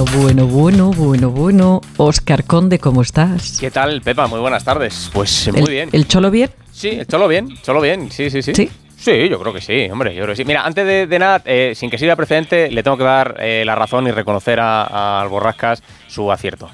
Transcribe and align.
Bueno, 0.00 0.14
bueno, 0.14 0.46
bueno, 0.46 0.90
bueno, 0.92 1.30
bueno. 1.30 1.80
Oscar 1.98 2.44
Conde, 2.44 2.78
¿cómo 2.78 3.02
estás? 3.02 3.58
¿Qué 3.60 3.70
tal, 3.70 4.00
Pepa? 4.00 4.28
Muy 4.28 4.40
buenas 4.40 4.64
tardes. 4.64 5.10
Pues 5.12 5.50
muy 5.52 5.70
bien. 5.70 5.90
¿El 5.92 6.08
cholo 6.08 6.30
bien? 6.30 6.48
Sí, 6.72 6.88
el 6.88 7.06
cholo 7.06 7.28
bien, 7.28 7.54
cholo 7.62 7.82
bien, 7.82 8.10
sí, 8.10 8.30
sí, 8.30 8.40
sí. 8.40 8.54
¿Sí? 8.54 8.70
Sí, 8.96 9.28
yo 9.28 9.38
creo 9.38 9.52
que 9.52 9.60
sí, 9.60 9.90
hombre, 9.90 10.14
yo 10.14 10.22
creo 10.22 10.32
que 10.32 10.36
sí. 10.36 10.46
Mira, 10.46 10.64
antes 10.64 10.86
de, 10.86 11.18
nada, 11.18 11.42
eh, 11.44 11.74
sin 11.76 11.90
que 11.90 11.98
sirva 11.98 12.16
precedente, 12.16 12.70
le 12.70 12.82
tengo 12.82 12.96
que 12.96 13.04
dar 13.04 13.36
eh, 13.40 13.62
la 13.66 13.74
razón 13.74 14.06
y 14.06 14.10
reconocer 14.10 14.58
a, 14.58 15.20
al 15.20 15.28
Borrascas 15.28 15.82
su 16.06 16.32
acierto. 16.32 16.70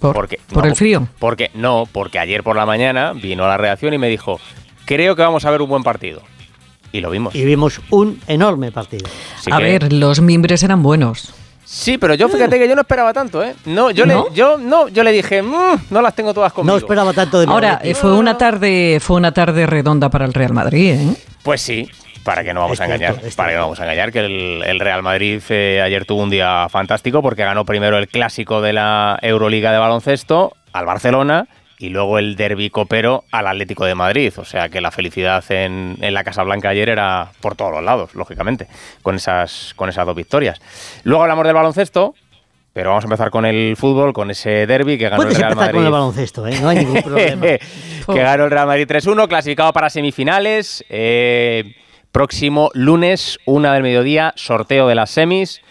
¿Por, 0.00 0.14
porque, 0.16 0.40
¿por 0.52 0.66
el 0.66 0.74
frío? 0.74 1.06
Porque 1.20 1.52
no, 1.54 1.88
porque 1.90 2.18
ayer 2.18 2.42
por 2.42 2.56
la 2.56 2.66
mañana 2.66 3.12
vino 3.12 3.44
a 3.44 3.48
la 3.48 3.58
redacción 3.58 3.94
y 3.94 3.98
me 3.98 4.08
dijo, 4.08 4.40
creo 4.86 5.14
que 5.14 5.22
vamos 5.22 5.44
a 5.44 5.52
ver 5.52 5.62
un 5.62 5.68
buen 5.68 5.84
partido. 5.84 6.20
Y 6.90 7.00
lo 7.00 7.10
vimos. 7.10 7.32
Y 7.32 7.44
vimos 7.44 7.80
un 7.90 8.20
enorme 8.26 8.72
partido. 8.72 9.08
a 9.52 9.58
ver, 9.60 9.92
los 9.92 10.20
mimbres 10.20 10.64
eran 10.64 10.82
buenos. 10.82 11.32
Sí, 11.74 11.98
pero 11.98 12.14
yo 12.14 12.28
fíjate 12.28 12.56
que 12.56 12.68
yo 12.68 12.76
no 12.76 12.82
esperaba 12.82 13.12
tanto, 13.12 13.42
¿eh? 13.42 13.52
No, 13.64 13.90
yo 13.90 14.06
le, 14.06 14.14
yo 14.32 14.56
no, 14.58 14.86
yo 14.86 15.02
le 15.02 15.10
dije, 15.10 15.42
mm, 15.42 15.86
no 15.90 16.02
las 16.02 16.14
tengo 16.14 16.32
todas 16.32 16.52
conmigo. 16.52 16.72
No 16.72 16.78
esperaba 16.78 17.12
tanto 17.12 17.40
de 17.40 17.46
Ahora 17.46 17.80
eh, 17.82 17.96
fue 17.96 18.12
una 18.12 18.38
tarde, 18.38 18.98
fue 19.00 19.16
una 19.16 19.32
tarde 19.32 19.66
redonda 19.66 20.08
para 20.08 20.24
el 20.24 20.32
Real 20.32 20.52
Madrid, 20.52 20.92
¿eh? 20.92 21.16
Pues 21.42 21.62
sí, 21.62 21.90
para 22.22 22.44
que 22.44 22.54
no 22.54 22.60
vamos 22.60 22.80
a 22.80 22.84
engañar, 22.84 23.20
para 23.34 23.50
que 23.50 23.56
no 23.56 23.62
vamos 23.62 23.80
a 23.80 23.82
engañar 23.82 24.12
que 24.12 24.20
el, 24.20 24.78
Real 24.78 25.02
Madrid 25.02 25.42
eh, 25.48 25.82
ayer 25.82 26.04
tuvo 26.04 26.22
un 26.22 26.30
día 26.30 26.68
fantástico 26.68 27.22
porque 27.22 27.42
ganó 27.42 27.64
primero 27.64 27.98
el 27.98 28.06
clásico 28.06 28.62
de 28.62 28.72
la 28.72 29.18
Euroliga 29.20 29.72
de 29.72 29.78
baloncesto 29.78 30.52
al 30.72 30.86
Barcelona 30.86 31.48
y 31.84 31.90
luego 31.90 32.18
el 32.18 32.34
derbi 32.34 32.70
copero 32.70 33.24
al 33.30 33.46
Atlético 33.46 33.84
de 33.84 33.94
Madrid. 33.94 34.32
O 34.38 34.44
sea 34.44 34.70
que 34.70 34.80
la 34.80 34.90
felicidad 34.90 35.44
en, 35.50 35.98
la 36.00 36.24
Casa 36.24 36.42
Blanca 36.42 36.70
ayer 36.70 36.88
era 36.88 37.30
por 37.40 37.56
todos 37.56 37.72
los 37.72 37.82
lados, 37.82 38.14
lógicamente, 38.14 38.68
con 39.02 39.16
esas, 39.16 39.74
con 39.76 39.90
esas 39.90 40.06
dos 40.06 40.16
victorias. 40.16 40.60
Luego 41.04 41.22
hablamos 41.22 41.44
del 41.44 41.54
baloncesto. 41.54 42.14
Pero 42.72 42.88
vamos 42.90 43.04
a 43.04 43.06
empezar 43.06 43.30
con 43.30 43.46
el 43.46 43.76
fútbol, 43.76 44.12
con 44.12 44.32
ese 44.32 44.66
derby 44.66 44.98
que 44.98 45.08
ganó 45.08 45.22
el 45.22 45.34
Real 45.36 45.54
Madrid. 45.54 45.74
con 45.74 45.84
el 45.84 45.92
baloncesto, 45.92 46.44
¿eh? 46.44 46.58
no 46.60 46.70
hay 46.70 46.78
ningún 46.78 47.02
problema. 47.04 47.46
que 47.46 48.18
ganó 48.20 48.46
el 48.46 48.50
Real 48.50 48.66
Madrid 48.66 48.88
3-1, 48.88 49.28
clasificado 49.28 49.72
para 49.72 49.88
semifinales. 49.90 50.84
Eh, 50.88 51.76
próximo 52.10 52.70
lunes, 52.74 53.38
una 53.44 53.74
del 53.74 53.84
mediodía, 53.84 54.32
sorteo 54.34 54.88
de 54.88 54.96
las 54.96 55.10
semis. 55.10 55.62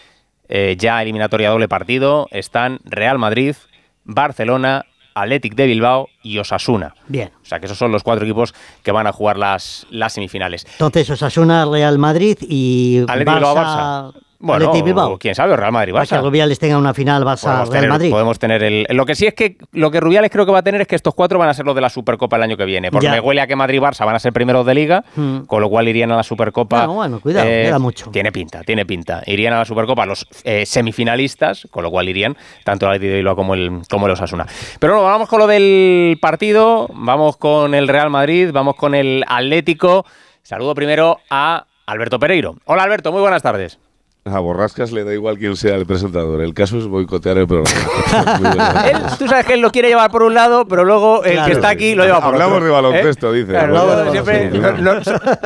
Eh, 0.48 0.78
ya 0.80 1.02
eliminatoria 1.02 1.50
doble 1.50 1.68
partido. 1.68 2.30
Están 2.32 2.80
Real 2.86 3.20
Madrid, 3.20 3.58
Barcelona, 4.06 4.86
Athletic 5.16 5.56
de 5.56 5.68
Bilbao 5.68 6.10
y 6.22 6.38
Osasuna. 6.40 6.96
Bien. 7.08 7.32
O 7.42 7.46
sea 7.46 7.60
que 7.60 7.66
esos 7.66 7.78
son 7.78 7.92
los 7.92 8.04
cuatro 8.04 8.26
equipos 8.26 8.54
que 8.82 8.92
van 8.92 9.08
a 9.08 9.12
jugar 9.12 9.38
las, 9.38 9.86
las 9.90 10.14
semifinales. 10.14 10.66
Entonces, 10.74 11.10
Osasuna, 11.10 11.66
Real 11.66 11.98
Madrid 11.98 12.38
y 12.42 13.02
Barça, 13.02 13.18
Bilbao, 13.20 13.56
Barça. 13.56 14.14
Bueno, 14.44 15.18
quién 15.20 15.36
sabe, 15.36 15.56
Real 15.56 15.72
Madrid 15.72 15.94
Barça. 15.94 16.18
que 16.18 16.22
Rubiales 16.22 16.60
tenga 16.60 16.78
una 16.78 16.94
final 16.94 17.24
Barça 17.24 17.66
Real 17.70 17.88
Madrid. 17.88 18.12
Podemos 18.12 18.38
tener 18.38 18.62
el. 18.62 18.86
Lo 18.90 19.06
que 19.06 19.16
sí 19.16 19.26
es 19.26 19.34
que 19.34 19.58
lo 19.72 19.90
que 19.90 20.02
Rubiales 20.02 20.30
creo 20.30 20.46
que 20.46 20.52
va 20.52 20.60
a 20.60 20.64
tener 20.64 20.82
es 20.82 20.88
que 20.88 20.98
estos 20.98 21.14
cuatro 21.14 21.40
van 21.40 21.48
a 21.48 21.54
ser 21.54 21.66
los 21.66 21.74
de 21.74 21.80
la 21.80 21.90
Supercopa 21.90 22.36
el 22.36 22.44
año 22.44 22.58
que 22.58 22.66
viene. 22.66 22.92
Porque 22.92 23.10
me 23.10 23.22
huele 23.22 23.40
a 23.40 23.48
que 23.48 23.56
Madrid 23.56 23.80
Barça 23.80 24.06
van 24.06 24.16
a 24.16 24.20
ser 24.20 24.34
primeros 24.34 24.66
de 24.66 24.76
liga, 24.76 25.06
hmm. 25.16 25.44
con 25.46 25.62
lo 25.62 25.70
cual 25.70 25.88
irían 25.88 26.12
a 26.12 26.18
la 26.18 26.24
Supercopa. 26.24 26.80
Bueno, 26.80 26.94
bueno, 26.94 27.20
cuidado, 27.22 27.48
eh, 27.48 27.64
queda 27.68 27.80
mucho. 27.80 28.12
Tiene 28.12 28.34
pinta, 28.34 28.64
tiene 28.64 28.86
pinta. 28.86 29.24
Irían 29.26 29.54
a 29.54 29.60
la 29.60 29.66
Supercopa 29.66 30.06
los 30.06 30.28
eh, 30.44 30.66
semifinalistas, 30.66 31.66
con 31.72 31.84
lo 31.84 31.90
cual 31.90 32.10
irían 32.10 32.36
tanto 32.66 32.86
el 32.88 32.96
Atlético 32.96 33.36
como 33.38 33.54
el, 33.54 33.82
como 33.90 34.08
el 34.08 34.12
Osasuna. 34.12 34.46
Pero 34.78 34.96
bueno, 34.96 35.08
vamos 35.08 35.30
con 35.30 35.40
lo 35.40 35.48
del 35.48 36.18
partido, 36.22 36.90
vamos 36.94 37.38
con 37.38 37.74
el 37.74 37.88
Real 37.88 38.10
Madrid, 38.10 38.50
vamos 38.52 38.76
con 38.76 38.94
el 38.94 39.24
Atlético. 39.26 40.06
Saludo 40.42 40.76
primero 40.76 41.20
a 41.30 41.66
Alberto 41.86 42.20
Pereiro. 42.20 42.56
Hola 42.66 42.84
Alberto, 42.84 43.14
muy 43.14 43.22
buenas 43.22 43.42
tardes. 43.42 43.80
A 44.26 44.40
Borrascas 44.40 44.94
le 44.94 45.04
da 45.04 45.14
igual 45.14 45.38
quién 45.38 45.58
sea 45.58 45.76
el 45.76 45.86
presentador. 45.86 46.42
El 46.42 46.54
caso 46.54 46.78
es 46.78 46.88
boicotear 46.88 47.38
el 47.40 47.46
programa. 47.46 49.16
tú 49.20 49.28
sabes 49.28 49.46
que 49.46 49.56
él 49.56 49.60
lo 49.60 49.70
quiere 49.70 49.90
llevar 49.90 50.10
por 50.12 50.24
un 50.24 50.34
lado, 50.34 50.66
pero 50.66 50.86
luego 50.86 51.26
el 51.26 51.44
que 51.44 51.52
está 51.52 51.68
aquí 51.68 51.94
lo 51.94 52.06
lleva 52.06 52.22
por 52.22 52.34
Hablamos 52.34 52.54
otro. 52.54 52.66
de 52.66 52.72
baloncesto, 52.72 53.36
¿eh? 53.36 53.44
dice. 53.44 53.68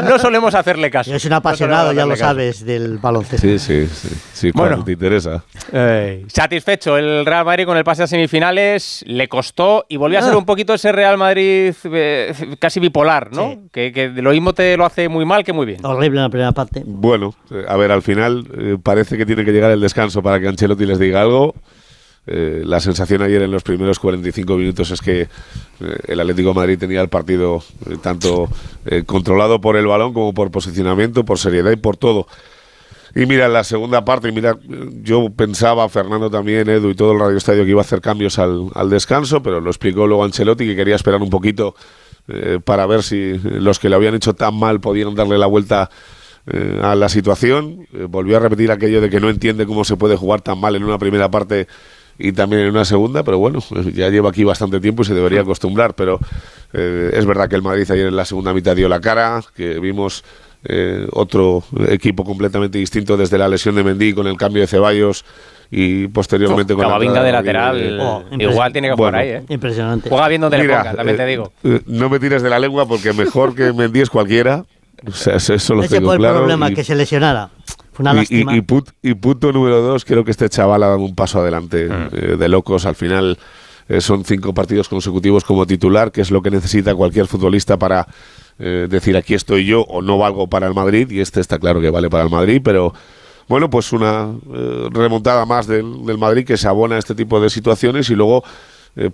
no, 0.04 0.20
solemos 0.20 0.54
hacerle 0.54 0.92
caso. 0.92 1.16
Es 1.16 1.26
un 1.26 1.34
apasionado, 1.34 1.92
ya 1.92 2.06
lo 2.06 2.16
sabes, 2.16 2.64
del 2.64 3.00
baloncesto. 3.00 3.48
Sí, 3.48 3.58
sí, 3.58 3.88
sí. 3.88 4.10
sí 4.32 4.52
bueno, 4.54 4.84
te 4.84 4.92
interesa. 4.92 5.44
satisfecho 6.28 6.98
el 6.98 7.26
Real 7.26 7.46
Madrid 7.46 7.66
con 7.66 7.78
el 7.78 7.84
pase 7.84 8.04
a 8.04 8.08
semifinales. 8.08 9.04
Le 9.08 9.28
costó 9.28 9.88
y 9.90 9.98
volvió 9.98 10.20
a 10.20 10.22
ser 10.22 10.34
ah. 10.34 10.38
un 10.38 10.46
poquito 10.46 10.76
ese 10.76 10.92
Real 10.92 11.18
Madrid 11.18 11.74
eh, 11.84 12.32
casi 12.60 12.80
bipolar, 12.80 13.32
¿no? 13.32 13.58
Que, 13.72 13.92
que, 13.92 14.10
lo 14.10 14.30
mismo 14.30 14.54
te 14.54 14.78
lo 14.78 14.86
hace 14.86 15.10
muy 15.10 15.26
mal 15.26 15.44
que 15.44 15.52
muy 15.52 15.66
bien. 15.66 15.84
Horrible 15.84 16.20
en 16.20 16.24
la 16.24 16.30
primera 16.30 16.52
parte. 16.52 16.84
Bueno, 16.86 17.34
a 17.68 17.76
ver, 17.76 17.92
al 17.92 18.04
final 18.04 18.46
eh, 18.68 18.78
parece 18.82 19.18
que 19.18 19.26
tiene 19.26 19.46
que 19.46 19.52
llegar 19.52 19.72
el 19.72 19.80
descanso 19.80 20.22
para 20.22 20.40
que 20.40 20.48
Ancelotti 20.48 20.86
les 20.86 21.00
diga 21.00 21.22
algo. 21.22 21.56
Eh, 22.26 22.64
la 22.66 22.82
sensación 22.82 23.22
ayer 23.22 23.42
en 23.42 23.52
los 23.52 23.64
primeros 23.64 24.00
45 24.00 24.58
minutos 24.58 24.92
es 24.92 25.00
que 25.00 25.22
eh, 25.22 25.28
el 26.08 26.20
Atlético 26.20 26.54
Madrid 26.54 26.78
tenía 26.78 27.00
el 27.00 27.08
partido 27.08 27.64
tanto 28.02 28.50
controlado 29.06 29.62
por 29.62 29.78
el 29.78 29.88
balón 29.88 30.14
como 30.14 30.34
por 30.34 30.52
posicionamiento, 30.52 31.24
por 31.24 31.40
seriedad 31.40 31.72
y 31.72 31.78
por 31.78 31.96
todo. 31.96 32.28
Y 33.16 33.26
mira, 33.26 33.46
en 33.46 33.54
la 33.54 33.64
segunda 33.64 34.04
parte, 34.04 34.32
mira, 34.32 34.58
yo 35.02 35.30
pensaba, 35.30 35.88
Fernando 35.88 36.30
también, 36.30 36.70
Edu 36.70 36.90
y 36.90 36.96
todo 36.96 37.14
el 37.14 37.20
Radio 37.20 37.38
Estadio, 37.38 37.64
que 37.64 37.72
iba 37.72 37.82
a 37.82 37.86
hacer 37.86 38.02
cambios 38.02 38.38
al, 38.38 38.70
al 38.76 38.90
descanso, 38.90 39.42
pero 39.42 39.62
lo 39.62 39.70
explicó 39.70 40.06
luego 40.06 40.26
Ancelotti 40.26 40.68
que 40.68 40.76
quería 40.76 40.96
esperar 40.96 41.22
un 41.22 41.30
poquito 41.30 41.76
para 42.66 42.86
ver 42.86 43.04
si 43.04 43.40
los 43.42 43.80
que 43.80 43.88
lo 43.88 43.96
habían 43.96 44.14
hecho 44.14 44.34
tan 44.34 44.54
mal 44.54 44.82
podían 44.82 45.16
darle 45.16 45.38
la 45.38 45.46
vuelta 45.46 45.90
eh, 46.50 46.80
a 46.82 46.96
la 46.96 47.10
situación. 47.10 47.88
Eh, 47.94 48.06
volvió 48.10 48.38
a 48.38 48.40
repetir 48.40 48.72
aquello 48.72 49.02
de 49.02 49.10
que 49.10 49.20
no 49.20 49.30
entiende 49.30 49.66
cómo 49.66 49.84
se 49.84 49.98
puede 49.98 50.16
jugar 50.16 50.40
tan 50.40 50.58
mal 50.58 50.78
en 50.78 50.84
una 50.86 50.98
primera 50.98 51.30
parte 51.30 51.68
y 52.18 52.32
también 52.32 52.62
en 52.62 52.70
una 52.70 52.86
segunda, 52.86 53.24
pero 53.24 53.38
bueno, 53.38 53.60
ya 53.94 54.10
lleva 54.10 54.30
aquí 54.30 54.46
bastante 54.46 54.80
tiempo 54.80 55.02
y 55.02 55.06
se 55.06 55.14
debería 55.14 55.42
acostumbrar. 55.42 55.94
Pero 55.94 56.20
eh, 56.72 57.12
es 57.14 57.26
verdad 57.26 57.50
que 57.50 57.56
el 57.56 57.64
Madrid 57.64 57.92
ayer 57.92 58.08
en 58.08 58.16
la 58.16 58.24
segunda 58.24 58.54
mitad 58.54 58.78
dio 58.78 58.88
la 58.88 59.02
cara, 59.02 59.42
que 59.56 59.80
vimos 59.80 60.24
otro 61.14 61.64
equipo 61.88 62.26
completamente 62.26 62.78
distinto 62.78 63.16
desde 63.16 63.38
la 63.38 63.48
lesión 63.48 63.76
de 63.76 63.86
Mendy 63.86 64.12
con 64.12 64.28
el 64.28 64.36
cambio 64.36 64.62
de 64.62 64.68
Ceballos 64.68 65.24
y 65.72 66.08
posteriormente 66.10 66.74
con 66.74 66.90
la 66.90 67.24
de 67.24 67.32
lateral. 67.32 68.00
Oh, 68.02 68.24
igual 68.38 68.74
tiene 68.74 68.90
que 68.90 68.96
jugar 68.96 69.16
ahí, 69.16 69.30
¿eh? 69.30 69.44
Impresionante. 69.48 70.10
Juega 70.10 70.28
bien 70.28 70.42
donde 70.42 70.58
le 70.58 70.68
ponga, 70.68 70.94
también 70.94 71.16
te 71.16 71.26
digo. 71.26 71.54
no 71.86 72.10
me 72.10 72.20
tires 72.20 72.42
de 72.42 72.50
la 72.50 72.60
lengua 72.60 72.86
porque 72.86 73.14
mejor 73.14 73.56
que 73.56 73.72
Mendy 73.72 74.02
es 74.02 74.10
cualquiera. 74.10 74.66
O 75.06 75.12
sea, 75.12 75.36
eso 75.36 75.76
lo 75.76 75.84
Ese 75.84 76.02
fue 76.02 76.16
el 76.16 76.22
problema, 76.22 76.72
que 76.72 76.84
se 76.84 76.96
lesionara. 76.96 77.50
Fue 77.94 78.04
una 78.04 78.14
lástima. 78.14 78.56
Y, 78.56 78.62
punto 79.14 79.52
número 79.52 79.82
dos, 79.82 80.06
creo 80.06 80.24
que 80.24 80.32
este 80.32 80.50
chaval 80.50 80.84
ha 80.84 80.88
dado 80.88 81.00
un 81.00 81.16
paso 81.16 81.40
adelante 81.40 81.88
mm. 81.88 82.10
eh, 82.12 82.38
de 82.38 82.50
locos. 82.50 82.86
Al 82.86 82.96
final 82.96 83.38
eh, 83.90 84.02
son 84.02 84.24
cinco 84.26 84.54
partidos 84.54 84.90
consecutivos 84.90 85.44
como 85.44 85.66
titular, 85.66 86.12
que 86.12 86.22
es 86.22 86.32
lo 86.32 86.42
que 86.42 86.50
necesita 86.50 86.96
cualquier 86.96 87.28
futbolista 87.28 87.78
para 87.78 88.08
eh, 88.60 88.88
decir 88.90 89.16
aquí 89.18 89.36
estoy 89.36 89.66
yo 89.66 89.82
o 89.82 90.02
no 90.02 90.18
valgo 90.18 90.48
para 90.48 90.68
el 90.68 90.74
Madrid. 90.74 91.10
Y 91.12 91.20
este 91.20 91.42
está 91.42 91.60
claro 91.60 91.80
que 91.80 91.90
vale 91.90 92.10
para 92.10 92.24
el 92.24 92.30
Madrid, 92.30 92.62
pero 92.64 92.94
bueno, 93.48 93.70
pues 93.70 93.94
una 93.94 94.30
remontada 94.92 95.46
más 95.46 95.68
del, 95.68 96.06
del, 96.06 96.18
Madrid 96.18 96.46
que 96.46 96.58
se 96.58 96.68
abona 96.68 96.96
a 96.96 97.00
este 97.00 97.16
tipo 97.16 97.40
de 97.40 97.50
situaciones 97.50 98.10
y 98.10 98.16
luego 98.16 98.44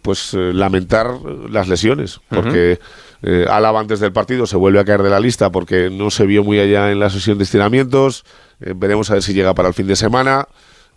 pues 0.01 0.33
lamentar 0.33 1.17
las 1.49 1.67
lesiones, 1.67 2.21
porque 2.29 2.79
eh, 3.25 3.45
Álava 3.49 3.79
antes 3.79 4.01
del 4.01 4.11
partido 4.11 4.45
se 4.45 4.57
vuelve 4.57 4.79
a 4.79 4.85
caer 4.85 5.01
de 5.01 5.09
la 5.09 5.19
lista 5.19 5.49
porque 5.49 5.89
no 5.89 6.11
se 6.11 6.25
vio 6.25 6.43
muy 6.43 6.59
allá 6.59 6.91
en 6.91 6.99
la 6.99 7.09
sesión 7.09 7.37
de 7.37 7.45
estiramientos. 7.45 8.25
Eh, 8.59 8.73
veremos 8.75 9.09
a 9.09 9.13
ver 9.13 9.23
si 9.23 9.33
llega 9.33 9.55
para 9.55 9.69
el 9.69 9.73
fin 9.73 9.87
de 9.87 9.95
semana. 9.95 10.47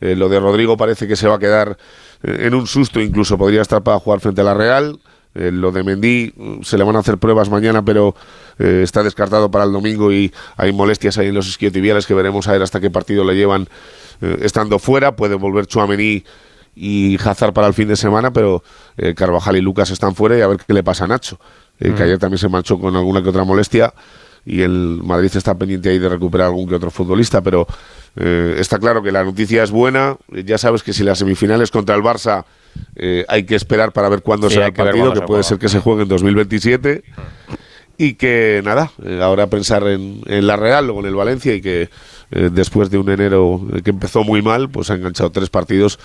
Eh, 0.01 0.17
lo 0.17 0.29
de 0.29 0.41
Rodrigo 0.41 0.77
parece 0.77 1.07
que 1.07 1.15
se 1.15 1.29
va 1.29 1.37
a 1.37 1.39
quedar 1.39 1.79
eh, 2.25 2.43
en 2.47 2.55
un 2.55 2.67
susto, 2.67 3.01
incluso 3.01 3.39
podría 3.39 3.63
estar 3.63 3.83
para 3.83 4.01
jugar 4.01 4.21
frente 4.21 4.41
a 4.41 4.45
la 4.45 4.55
Real. 4.55 4.99
lo 5.35 5.71
de 5.71 5.85
Mendy 5.85 6.33
mm, 6.35 6.63
se 6.63 6.77
le 6.77 6.85
van 6.85 6.97
a 6.97 6.99
hacer 6.99 7.19
pruebas 7.19 7.49
mañana, 7.49 7.85
pero 7.85 8.15
está 8.59 9.03
descartado 9.03 9.51
para 9.51 9.65
el 9.65 9.73
domingo 9.73 10.11
y 10.11 10.33
hay 10.57 10.73
molestias 10.73 11.19
ahí 11.19 11.29
en 11.29 11.35
los 11.35 11.47
isquiotibiales 11.47 12.07
que 12.07 12.15
veremos 12.15 12.49
a 12.49 12.53
ver 12.53 12.63
hasta 12.63 12.81
qué 12.81 12.89
partido 12.89 13.23
le 13.23 13.37
llevan 13.37 13.69
estando 14.41 14.79
fuera. 14.79 15.15
Puede 15.15 15.35
volver 15.35 15.67
Chuamení 15.67 16.25
y 16.77 17.17
Hazard 17.17 17.53
para 17.53 17.67
el 17.67 17.75
fin 17.75 17.89
de 17.89 17.97
semana, 17.97 18.33
pero 18.33 18.63
Carvajal 19.17 19.57
y 19.57 19.61
Lucas 19.63 19.91
están 19.91 20.15
fuera 20.15 20.39
y 20.39 20.43
a 20.43 20.47
ver 20.47 20.59
qué 20.59 20.75
le 20.75 20.85
pasa 20.85 21.05
a 21.05 21.09
Nacho. 21.09 21.39
Eh, 21.79 21.93
que 21.93 22.01
mm. 22.01 22.03
ayer 22.03 22.19
también 22.19 22.39
se 22.39 22.49
marchó 22.49 22.79
con 22.79 22.97
alguna 22.97 23.23
que 23.23 23.29
otra 23.29 23.45
molestia 23.45 23.93
y 24.45 24.63
el 24.63 25.01
Madrid 25.03 25.31
está 25.35 25.57
pendiente 25.57 25.91
ahí 25.91 25.99
de 25.99 26.09
recuperar 26.09 26.47
algún 26.47 26.69
que 26.69 26.77
otro 26.77 26.91
futbolista, 26.91 27.43
pero 27.43 27.67
eh, 28.15 28.57
está 28.59 28.79
claro 28.79 29.03
que 29.03 29.11
la 29.11 29.25
noticia 29.25 29.63
es 29.65 29.73
buena. 29.73 30.17
Ya 30.29 30.57
sabes 30.57 30.83
que 30.83 30.93
si 30.93 31.03
las 31.03 31.19
semifinales 31.19 31.71
contra 31.71 31.97
el 31.97 32.03
Barça 32.03 32.45
eh, 32.95 33.25
hay 33.29 33.45
que 33.45 33.57
esperar 33.57 33.93
para 33.93 34.09
ver 34.09 34.23
cuándo 34.23 34.49
será 34.49 34.67
el 34.67 34.73
partido, 34.73 35.13
que 35.13 35.23
puede 35.23 35.43
ser 35.43 35.59
que 35.59 35.69
se 35.69 35.81
juegue 35.81 36.03
en 36.03 36.09
2027. 36.09 37.03
Y 37.99 38.15
que 38.15 38.61
nada, 38.63 38.93
ahora 39.23 39.47
pensar 39.47 39.87
en, 39.89 40.21
en, 40.27 40.47
la 40.47 40.57
Real 40.57 40.91
o 40.91 41.01
en 41.01 41.07
el 41.07 41.15
Valencia 41.15 41.55
y 41.55 41.63
que 41.63 41.89
después 42.31 42.91
de 42.91 42.99
un 42.99 43.09
enero 43.09 43.63
que 43.83 43.89
empezó 43.89 44.23
muy 44.23 44.43
mal, 44.43 44.69
pues 44.69 44.91
ha 44.91 44.97
enganchado 44.97 45.31
tres 45.31 45.49
partidos 45.49 45.99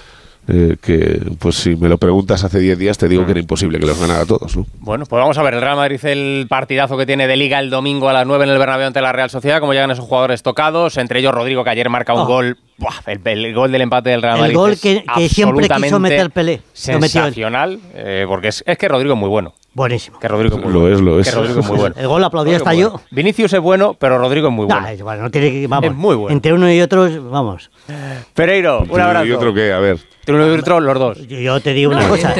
eh, 0.48 0.76
que 0.82 1.22
pues 1.38 1.56
si 1.56 1.76
me 1.76 1.88
lo 1.88 1.98
preguntas 1.98 2.44
hace 2.44 2.60
10 2.60 2.78
días 2.78 2.98
te 2.98 3.08
digo 3.08 3.26
que 3.26 3.32
era 3.32 3.40
imposible 3.40 3.80
que 3.80 3.86
los 3.86 4.00
ganara 4.00 4.22
a 4.22 4.26
todos. 4.26 4.58
¿no? 4.58 4.66
Bueno, 4.80 5.06
pues 5.06 5.20
vamos 5.20 5.38
a 5.38 5.44
ver 5.44 5.54
el 5.54 5.62
Real 5.62 5.76
Madrid 5.76 6.04
el 6.04 6.48
partidazo 6.50 6.98
que 6.98 7.06
tiene 7.06 7.28
de 7.28 7.38
Liga 7.38 7.60
el 7.60 7.70
domingo 7.70 8.10
a 8.10 8.14
las 8.14 8.26
9 8.26 8.46
en 8.46 8.50
el 8.50 8.58
Bernabéu 8.58 8.88
ante 8.88 9.02
la 9.02 9.12
Real 9.12 9.30
Sociedad, 9.30 9.60
como 9.60 9.74
llegan 9.74 9.92
esos 9.92 10.06
jugadores 10.06 10.42
tocados, 10.42 10.98
entre 10.98 11.20
ellos 11.20 11.34
Rodrigo 11.34 11.64
que 11.64 11.70
ayer 11.70 11.90
marca 11.90 12.14
un 12.14 12.22
oh. 12.22 12.26
gol, 12.26 12.58
el, 13.06 13.54
gol 13.54 13.72
del 13.72 13.82
empate 13.82 14.10
del 14.10 14.22
Real 14.22 14.40
Madrid. 14.40 14.52
El 14.52 14.58
gol 14.58 14.78
que, 14.80 15.04
siempre 15.30 15.68
quiso 15.70 16.00
meter 16.00 16.32
Pelé. 16.32 16.62
Sensacional, 16.74 17.80
eh, 17.94 18.26
porque 18.28 18.48
es, 18.48 18.64
es 18.66 18.78
que 18.78 18.88
Rodrigo 18.88 19.14
es 19.14 19.20
muy 19.20 19.30
bueno. 19.30 19.54
Buenísimo. 19.74 20.20
Que 20.20 20.28
Rodrigo 20.28 20.58
es 20.58 20.64
muy 20.64 20.74
lo 20.74 20.80
bueno. 20.82 20.96
es, 20.96 21.02
lo 21.02 21.20
es. 21.20 21.30
Que 21.30 21.36
Rodrigo 21.36 21.60
es 21.62 21.68
muy 21.68 21.78
bueno. 21.78 21.96
El 21.98 22.08
gol 22.08 22.24
aplaudido 22.24 22.58
está 22.58 22.74
yo. 22.74 23.00
Vinicius 23.10 23.54
es 23.54 23.60
bueno, 23.62 23.94
pero 23.94 24.18
Rodrigo 24.18 24.50
es 24.50 24.54
muy 24.54 24.66
bueno. 24.66 24.86
es, 24.88 25.02
bueno, 25.02 25.24
no 25.24 25.32
tiene 25.32 25.50
que, 25.50 25.68
vamos, 25.68 25.90
es 25.90 25.96
muy 25.96 26.16
bueno. 26.16 26.34
Entre 26.34 26.52
uno 26.52 26.70
y 26.72 26.82
otro, 26.82 27.08
vamos. 27.30 27.72
Pereiro, 28.34 28.84
un 28.90 29.00
abrazo. 29.00 29.26
¿Y 29.26 29.32
otro 29.32 29.54
qué? 29.54 29.72
A 29.72 29.80
ver. 29.80 29.98
Entre 30.22 30.36
uno 30.36 30.54
y 30.54 30.60
otro, 30.60 30.80
los 30.82 31.00
dos. 31.00 31.28
Yo 31.28 31.60
te 31.62 31.74
digo 31.74 31.94
una 31.94 32.08
cosa. 32.08 32.34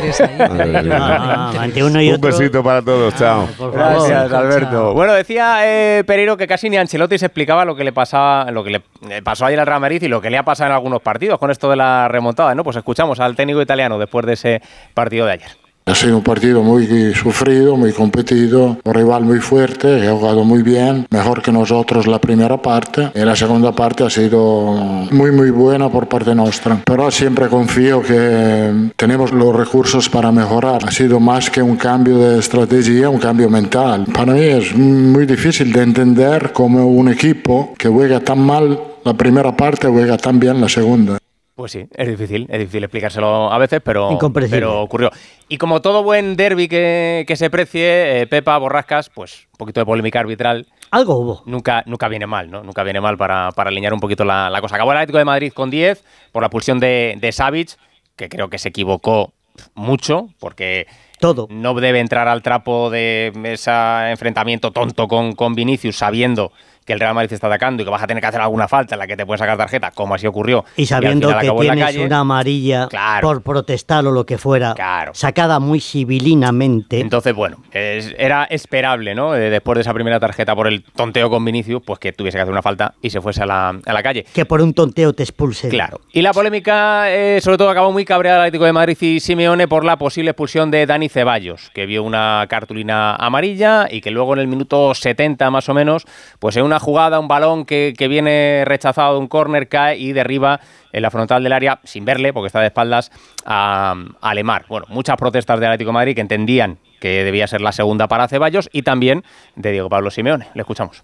entre 1.64 1.84
uno 1.84 2.02
y 2.02 2.12
otro. 2.12 2.30
Un 2.30 2.38
besito 2.38 2.62
para 2.62 2.82
todos, 2.82 3.16
chao. 3.16 3.48
Gracias, 3.72 4.32
Alberto. 4.32 4.94
Bueno, 4.94 5.14
decía 5.14 5.62
eh, 5.64 6.04
Pereiro 6.04 6.36
que 6.36 6.48
casi 6.48 6.70
ni 6.70 6.78
Ancelotti 6.78 7.18
se 7.18 7.28
explicaba 7.28 7.64
lo 7.64 7.76
que 7.76 7.86
le 7.86 7.94
pasaba, 7.94 8.52
lo 8.52 8.64
que 8.64 8.72
le 8.72 9.22
pasó 9.24 9.46
ayer 9.46 9.60
al 9.60 9.66
Real 9.66 9.80
Madrid 9.80 10.04
y 10.04 10.10
lo 10.10 10.22
que 10.22 10.30
le 10.30 10.38
ha 10.38 10.44
pasado 10.44 10.70
en 10.70 10.76
algunos 10.76 11.02
partidos 11.02 11.40
con 11.40 11.50
esto 11.50 11.70
de 11.70 11.78
la 11.78 12.08
remontada, 12.10 12.54
¿no? 12.54 12.64
Pues 12.64 12.76
escuchamos 12.76 13.20
al 13.20 13.36
técnico 13.36 13.62
italiano 13.62 13.98
después 13.98 14.26
de 14.26 14.34
ese 14.34 14.62
partido 14.94 15.26
de 15.26 15.32
ayer. 15.32 15.61
Ha 15.86 15.96
sido 15.96 16.18
un 16.18 16.24
partido 16.24 16.62
muy 16.62 17.14
sufrido, 17.14 17.76
muy 17.76 17.92
competido, 17.92 18.78
un 18.84 18.94
rival 18.94 19.24
muy 19.24 19.40
fuerte, 19.40 20.08
ha 20.08 20.12
jugado 20.14 20.44
muy 20.44 20.62
bien, 20.62 21.08
mejor 21.10 21.42
que 21.42 21.52
nosotros 21.52 22.08
la 22.08 22.20
primera 22.20 22.62
parte 22.62 23.12
y 23.16 23.20
la 23.20 23.36
segunda 23.36 23.72
parte 23.72 24.04
ha 24.04 24.10
sido 24.10 24.74
muy 25.12 25.32
muy 25.32 25.50
buena 25.50 25.90
por 25.90 26.08
parte 26.08 26.36
nuestra. 26.36 26.82
Pero 26.86 27.10
siempre 27.10 27.48
confío 27.48 28.02
que 28.02 28.92
tenemos 28.96 29.32
los 29.32 29.56
recursos 29.56 30.08
para 30.08 30.32
mejorar. 30.32 30.82
Ha 30.86 30.92
sido 30.92 31.20
más 31.20 31.50
que 31.50 31.62
un 31.62 31.78
cambio 31.78 32.18
de 32.18 32.40
estrategia, 32.40 33.10
un 33.10 33.20
cambio 33.20 33.50
mental. 33.50 34.06
Para 34.14 34.34
mí 34.34 34.42
es 34.42 34.76
muy 34.76 35.26
difícil 35.26 35.72
de 35.74 35.82
entender 35.82 36.52
cómo 36.54 36.86
un 36.86 37.10
equipo 37.10 37.74
que 37.78 37.90
juega 37.90 38.20
tan 38.20 38.40
mal 38.40 38.80
la 39.04 39.14
primera 39.14 39.56
parte 39.56 39.88
juega 39.88 40.18
tan 40.18 40.40
bien 40.40 40.62
la 40.62 40.70
segunda. 40.70 41.21
Pues 41.62 41.74
sí, 41.74 41.86
es 41.94 42.08
difícil, 42.08 42.48
es 42.50 42.58
difícil 42.58 42.84
explicárselo 42.84 43.54
a 43.54 43.58
veces, 43.60 43.82
pero, 43.86 44.18
pero 44.50 44.82
ocurrió. 44.82 45.12
Y 45.48 45.60
como 45.60 45.80
todo 45.80 46.02
buen 46.02 46.36
derby 46.36 46.68
que, 46.68 47.32
se 47.36 47.52
precie, 47.52 48.22
eh, 48.22 48.26
Pepa, 48.26 48.58
Borrascas, 48.58 49.12
pues 49.12 49.48
un 49.54 49.58
poquito 49.60 49.80
de 49.80 49.86
polémica 49.86 50.20
arbitral. 50.20 50.66
Algo 50.90 51.18
hubo. 51.20 51.44
Nunca, 51.46 51.84
nunca 51.86 52.08
viene 52.08 52.26
mal, 52.26 52.50
¿no? 52.50 52.64
Nunca 52.64 52.82
viene 52.82 53.00
mal 53.00 53.16
para, 53.16 53.52
para 53.52 53.70
alinear 53.70 53.94
un 53.94 54.00
poquito 54.00 54.26
la, 54.26 54.58
cosa. 54.60 54.74
Acabó 54.74 54.92
el 54.92 54.98
Atlético 54.98 55.20
de 55.20 55.26
Madrid 55.26 55.54
con 55.54 55.70
10 55.70 56.04
por 56.32 56.42
la 56.42 56.50
pulsión 56.50 56.80
de, 56.80 57.16
de 57.22 57.32
Savic, 57.32 57.78
que 58.16 58.28
creo 58.28 58.50
que 58.50 58.58
se 58.58 58.70
equivocó 58.70 59.32
mucho, 59.76 60.30
porque 60.40 60.88
todo. 61.20 61.48
No 61.52 61.76
debe 61.76 62.00
entrar 62.00 62.28
al 62.28 62.42
trapo 62.42 62.90
de 62.90 63.32
ese 63.44 63.72
enfrentamiento 64.10 64.72
tonto 64.72 65.08
con, 65.08 65.34
con 65.34 65.54
Vinicius 65.54 65.98
sabiendo 65.98 66.54
que 66.86 66.94
el 66.94 67.00
Real 67.00 67.14
Madrid 67.14 67.34
está 67.34 67.48
atacando 67.48 67.84
y 67.84 67.86
que 67.86 67.92
vas 67.92 68.04
a 68.04 68.08
tener 68.08 68.22
que 68.22 68.28
hacer 68.28 68.42
alguna 68.42 68.68
falta 68.68 68.96
en 68.96 69.00
la 69.00 69.08
que 69.08 69.16
te 69.16 69.26
pueden 69.26 69.40
sacar 69.40 69.58
tarjeta, 69.58 69.92
como 69.92 70.16
así 70.16 70.28
ocurrió. 70.28 70.66
Y 70.76 70.86
sabiendo 70.86 71.38
que 71.38 71.52
tienes 71.52 71.98
una 71.98 72.20
amarilla 72.20 72.88
por 73.22 73.42
protestar 73.42 74.06
o 74.06 74.12
lo 74.12 74.26
que 74.26 74.38
fuera, 74.38 74.76
sacada 75.14 75.60
muy 75.60 75.80
civilinamente. 75.80 77.00
Entonces, 77.00 77.34
bueno, 77.34 77.58
era 77.72 78.46
esperable, 78.46 79.16
¿no? 79.16 79.36
Eh, 79.36 79.50
después 79.50 79.76
de 79.76 79.82
esa 79.82 79.94
primera 79.94 80.20
tarjeta 80.20 80.56
por 80.56 80.68
el 80.68 80.84
tonteo 80.84 81.30
con 81.30 81.44
Vinicius, 81.46 81.82
pues 81.86 82.00
que 82.00 82.14
tuviese 82.14 82.38
que 82.38 82.44
hacer 82.44 82.52
una 82.52 82.62
falta 82.62 82.94
y 83.02 83.10
se 83.10 83.22
fuese 83.22 83.44
a 83.44 83.46
la, 83.46 83.70
a 83.70 83.94
la 83.94 84.04
calle. 84.04 84.26
Que 84.34 84.46
por 84.46 84.62
un 84.62 84.74
tonteo 84.74 85.14
te 85.14 85.24
expulse. 85.24 85.70
Claro. 85.70 86.02
Y 86.12 86.22
la 86.22 86.34
polémica, 86.34 87.12
eh, 87.12 87.40
sobre 87.42 87.58
todo, 87.58 87.70
acabó 87.70 87.92
muy 87.92 88.06
cabreada 88.06 88.38
el 88.38 88.42
Atlético 88.44 88.66
de 88.66 88.74
Madrid 88.74 88.98
y 89.02 89.20
Simeone 89.20 89.68
por 89.68 89.86
la 89.86 89.98
posible 89.98 90.32
expulsión 90.32 90.72
de 90.72 90.86
Dani 90.86 91.10
Ceballos, 91.10 91.72
que 91.74 91.86
vio 91.86 92.04
una 92.04 92.46
cartulina 92.50 93.16
amarilla 93.16 93.88
y 93.90 94.02
que 94.02 94.12
luego 94.12 94.34
en 94.34 94.40
el 94.40 94.48
minuto 94.48 94.94
70 94.94 95.50
más 95.52 95.70
o 95.70 95.74
menos, 95.74 96.06
pues 96.40 96.58
en 96.58 96.64
una 96.72 96.80
jugada, 96.80 97.20
un 97.20 97.28
balón 97.28 97.66
que, 97.66 97.94
viene 98.10 98.64
rechazado 98.66 99.14
de 99.14 99.20
un 99.20 99.28
córner, 99.28 99.68
cae 99.68 99.98
y 99.98 100.14
derriba 100.14 100.62
en 100.94 101.02
la 101.02 101.12
frontal 101.12 101.44
del 101.44 101.54
área, 101.54 101.80
sin 101.84 102.06
verle, 102.06 102.34
porque 102.34 102.48
está 102.48 102.62
de 102.62 102.68
espaldas, 102.68 103.12
a, 103.46 103.96
a 104.22 104.34
Lemar. 104.34 104.66
Bueno, 104.70 104.86
muchas 104.90 105.18
protestas 105.18 105.60
del 105.60 105.70
Atlético 105.70 105.90
de 105.90 105.94
Madrid 105.94 106.16
que 106.16 106.22
entendían 106.22 106.80
que 107.00 107.24
debía 107.24 107.48
ser 107.48 107.62
la 107.62 107.72
segunda 107.72 108.08
para 108.08 108.28
Ceballos 108.28 108.70
y 108.72 108.84
también 108.84 109.24
de 109.56 109.72
Diego 109.72 109.90
Pablo 109.90 110.12
Simeone. 110.12 110.48
Le 110.54 110.62
escuchamos. 110.62 111.04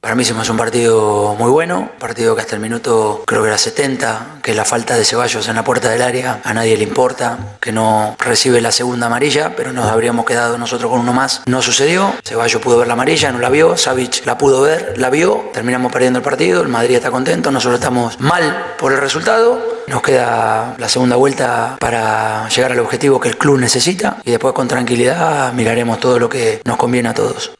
Para 0.00 0.14
mí 0.14 0.22
hicimos 0.22 0.48
un 0.48 0.56
partido 0.56 1.34
muy 1.36 1.50
bueno, 1.50 1.90
partido 1.98 2.36
que 2.36 2.40
hasta 2.40 2.54
el 2.54 2.62
minuto 2.62 3.24
creo 3.26 3.42
que 3.42 3.48
era 3.48 3.58
70, 3.58 4.38
que 4.44 4.54
la 4.54 4.64
falta 4.64 4.94
de 4.94 5.04
Ceballos 5.04 5.48
en 5.48 5.56
la 5.56 5.64
puerta 5.64 5.90
del 5.90 6.02
área 6.02 6.40
a 6.44 6.54
nadie 6.54 6.76
le 6.76 6.84
importa, 6.84 7.56
que 7.60 7.72
no 7.72 8.14
recibe 8.16 8.60
la 8.60 8.70
segunda 8.70 9.06
amarilla, 9.06 9.56
pero 9.56 9.72
nos 9.72 9.86
habríamos 9.86 10.24
quedado 10.24 10.56
nosotros 10.56 10.92
con 10.92 11.00
uno 11.00 11.12
más. 11.12 11.42
No 11.46 11.62
sucedió, 11.62 12.14
Ceballos 12.22 12.62
pudo 12.62 12.78
ver 12.78 12.86
la 12.86 12.92
amarilla, 12.92 13.32
no 13.32 13.40
la 13.40 13.50
vio, 13.50 13.76
Savic 13.76 14.24
la 14.24 14.38
pudo 14.38 14.62
ver, 14.62 14.96
la 14.98 15.10
vio, 15.10 15.50
terminamos 15.52 15.90
perdiendo 15.90 16.20
el 16.20 16.24
partido, 16.24 16.62
el 16.62 16.68
Madrid 16.68 16.94
está 16.94 17.10
contento, 17.10 17.50
nosotros 17.50 17.80
estamos 17.80 18.20
mal 18.20 18.76
por 18.78 18.92
el 18.92 19.00
resultado, 19.00 19.60
nos 19.88 20.00
queda 20.00 20.76
la 20.78 20.88
segunda 20.88 21.16
vuelta 21.16 21.76
para 21.80 22.48
llegar 22.50 22.70
al 22.70 22.78
objetivo 22.78 23.18
que 23.18 23.30
el 23.30 23.36
club 23.36 23.58
necesita 23.58 24.18
y 24.24 24.30
después 24.30 24.54
con 24.54 24.68
tranquilidad 24.68 25.52
miraremos 25.54 25.98
todo 25.98 26.20
lo 26.20 26.28
que 26.28 26.62
nos 26.64 26.76
conviene 26.76 27.08
a 27.08 27.14
todos. 27.14 27.50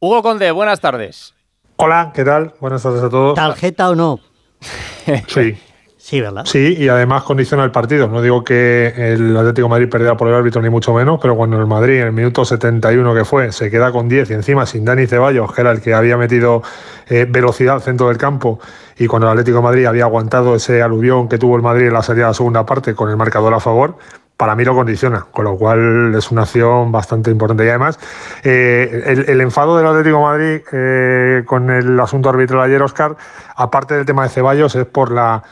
Hugo 0.00 0.24
Conde, 0.24 0.50
buenas 0.50 0.80
tardes. 0.80 1.37
Hola, 1.80 2.10
¿qué 2.12 2.24
tal? 2.24 2.54
Buenas 2.60 2.82
tardes 2.82 3.04
a 3.04 3.08
todos. 3.08 3.34
¿Tarjeta 3.36 3.90
o 3.90 3.94
no? 3.94 4.18
Sí. 5.28 5.56
Sí, 5.96 6.20
¿verdad? 6.20 6.44
Sí, 6.44 6.74
y 6.76 6.88
además 6.88 7.22
condiciona 7.22 7.62
el 7.64 7.70
partido. 7.70 8.08
No 8.08 8.20
digo 8.20 8.42
que 8.42 8.92
el 8.96 9.36
Atlético 9.36 9.68
de 9.68 9.70
Madrid 9.70 9.88
perdiera 9.88 10.16
por 10.16 10.26
el 10.28 10.34
árbitro, 10.34 10.60
ni 10.60 10.70
mucho 10.70 10.92
menos, 10.92 11.20
pero 11.22 11.36
cuando 11.36 11.58
el 11.58 11.66
Madrid, 11.66 12.00
en 12.00 12.06
el 12.08 12.12
minuto 12.12 12.44
71 12.44 13.14
que 13.14 13.24
fue, 13.24 13.52
se 13.52 13.70
queda 13.70 13.92
con 13.92 14.08
10 14.08 14.30
y 14.30 14.32
encima 14.32 14.66
sin 14.66 14.84
Dani 14.84 15.06
Ceballos, 15.06 15.52
que 15.52 15.60
era 15.60 15.70
el 15.70 15.80
que 15.80 15.94
había 15.94 16.16
metido 16.16 16.62
eh, 17.08 17.26
velocidad 17.28 17.76
al 17.76 17.82
centro 17.82 18.08
del 18.08 18.16
campo, 18.18 18.58
y 18.98 19.06
cuando 19.06 19.28
el 19.28 19.32
Atlético 19.32 19.58
de 19.58 19.62
Madrid 19.62 19.84
había 19.86 20.04
aguantado 20.04 20.56
ese 20.56 20.82
aluvión 20.82 21.28
que 21.28 21.38
tuvo 21.38 21.56
el 21.56 21.62
Madrid 21.62 21.86
en 21.86 21.92
la 21.92 22.02
salida 22.02 22.24
de 22.24 22.30
la 22.30 22.34
segunda 22.34 22.66
parte 22.66 22.94
con 22.94 23.08
el 23.10 23.16
marcador 23.16 23.54
a 23.54 23.60
favor, 23.60 23.98
para 24.38 24.54
mí 24.54 24.64
lo 24.64 24.72
condiciona, 24.72 25.26
con 25.32 25.44
lo 25.44 25.58
cual 25.58 26.14
es 26.16 26.30
una 26.30 26.42
acción 26.42 26.92
bastante 26.92 27.28
importante. 27.28 27.64
Y 27.64 27.68
además, 27.70 27.98
eh, 28.44 29.24
el, 29.26 29.40
enfado 29.40 29.76
del 29.76 29.84
Atlético 29.84 30.18
de 30.18 30.22
Madrid 30.22 30.60
eh, 30.72 31.42
con 31.44 31.68
el 31.70 31.98
asunto 31.98 32.28
arbitral 32.28 32.62
ayer, 32.62 32.80
Oscar, 32.80 33.16
aparte 33.56 33.94
del 33.94 34.06
tema 34.06 34.22
de 34.22 34.28
Ceballos, 34.28 34.76
es 34.76 34.86
por 34.86 35.10
la 35.10 35.42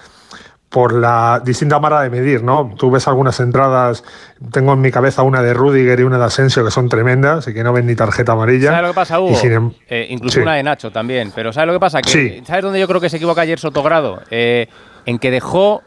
por 0.68 0.92
la 0.92 1.40
distinta 1.44 1.78
manera 1.80 2.02
de 2.02 2.10
medir, 2.10 2.42
¿no? 2.42 2.74
Tú 2.76 2.90
ves 2.90 3.08
algunas 3.08 3.40
entradas, 3.40 4.04
tengo 4.52 4.74
en 4.74 4.80
mi 4.80 4.90
cabeza 4.90 5.22
una 5.22 5.40
de 5.40 5.54
Rudiger 5.54 5.98
y 6.00 6.02
una 6.02 6.18
de 6.18 6.24
Asensio 6.24 6.64
que 6.64 6.70
son 6.70 6.88
tremendas 6.88 7.48
y 7.48 7.54
que 7.54 7.64
no 7.64 7.72
ven 7.72 7.86
ni 7.86 7.96
tarjeta 7.96 8.32
amarilla. 8.32 8.68
¿Sabes 8.68 8.82
lo 8.82 8.88
que 8.88 8.94
pasa, 8.94 9.20
Hugo? 9.20 9.38
Em- 9.42 9.72
eh, 9.88 10.06
incluso 10.10 10.42
una 10.42 10.54
de 10.54 10.62
Nacho 10.62 10.92
también. 10.92 11.32
Pero 11.34 11.52
¿sabes 11.52 11.68
lo 11.68 11.72
que 11.72 11.80
pasa? 11.80 12.02
Que, 12.02 12.42
¿Sabes 12.44 12.62
dónde 12.62 12.78
yo 12.78 12.86
creo 12.86 13.00
que 13.00 13.08
se 13.08 13.16
equivoca 13.16 13.40
ayer 13.40 13.58
Sotogrado? 13.58 14.22
en 14.30 15.18
que 15.18 15.30
dejó 15.30 15.82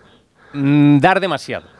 mm, 0.53 0.99
dar 0.99 1.19
demasiado 1.19 1.78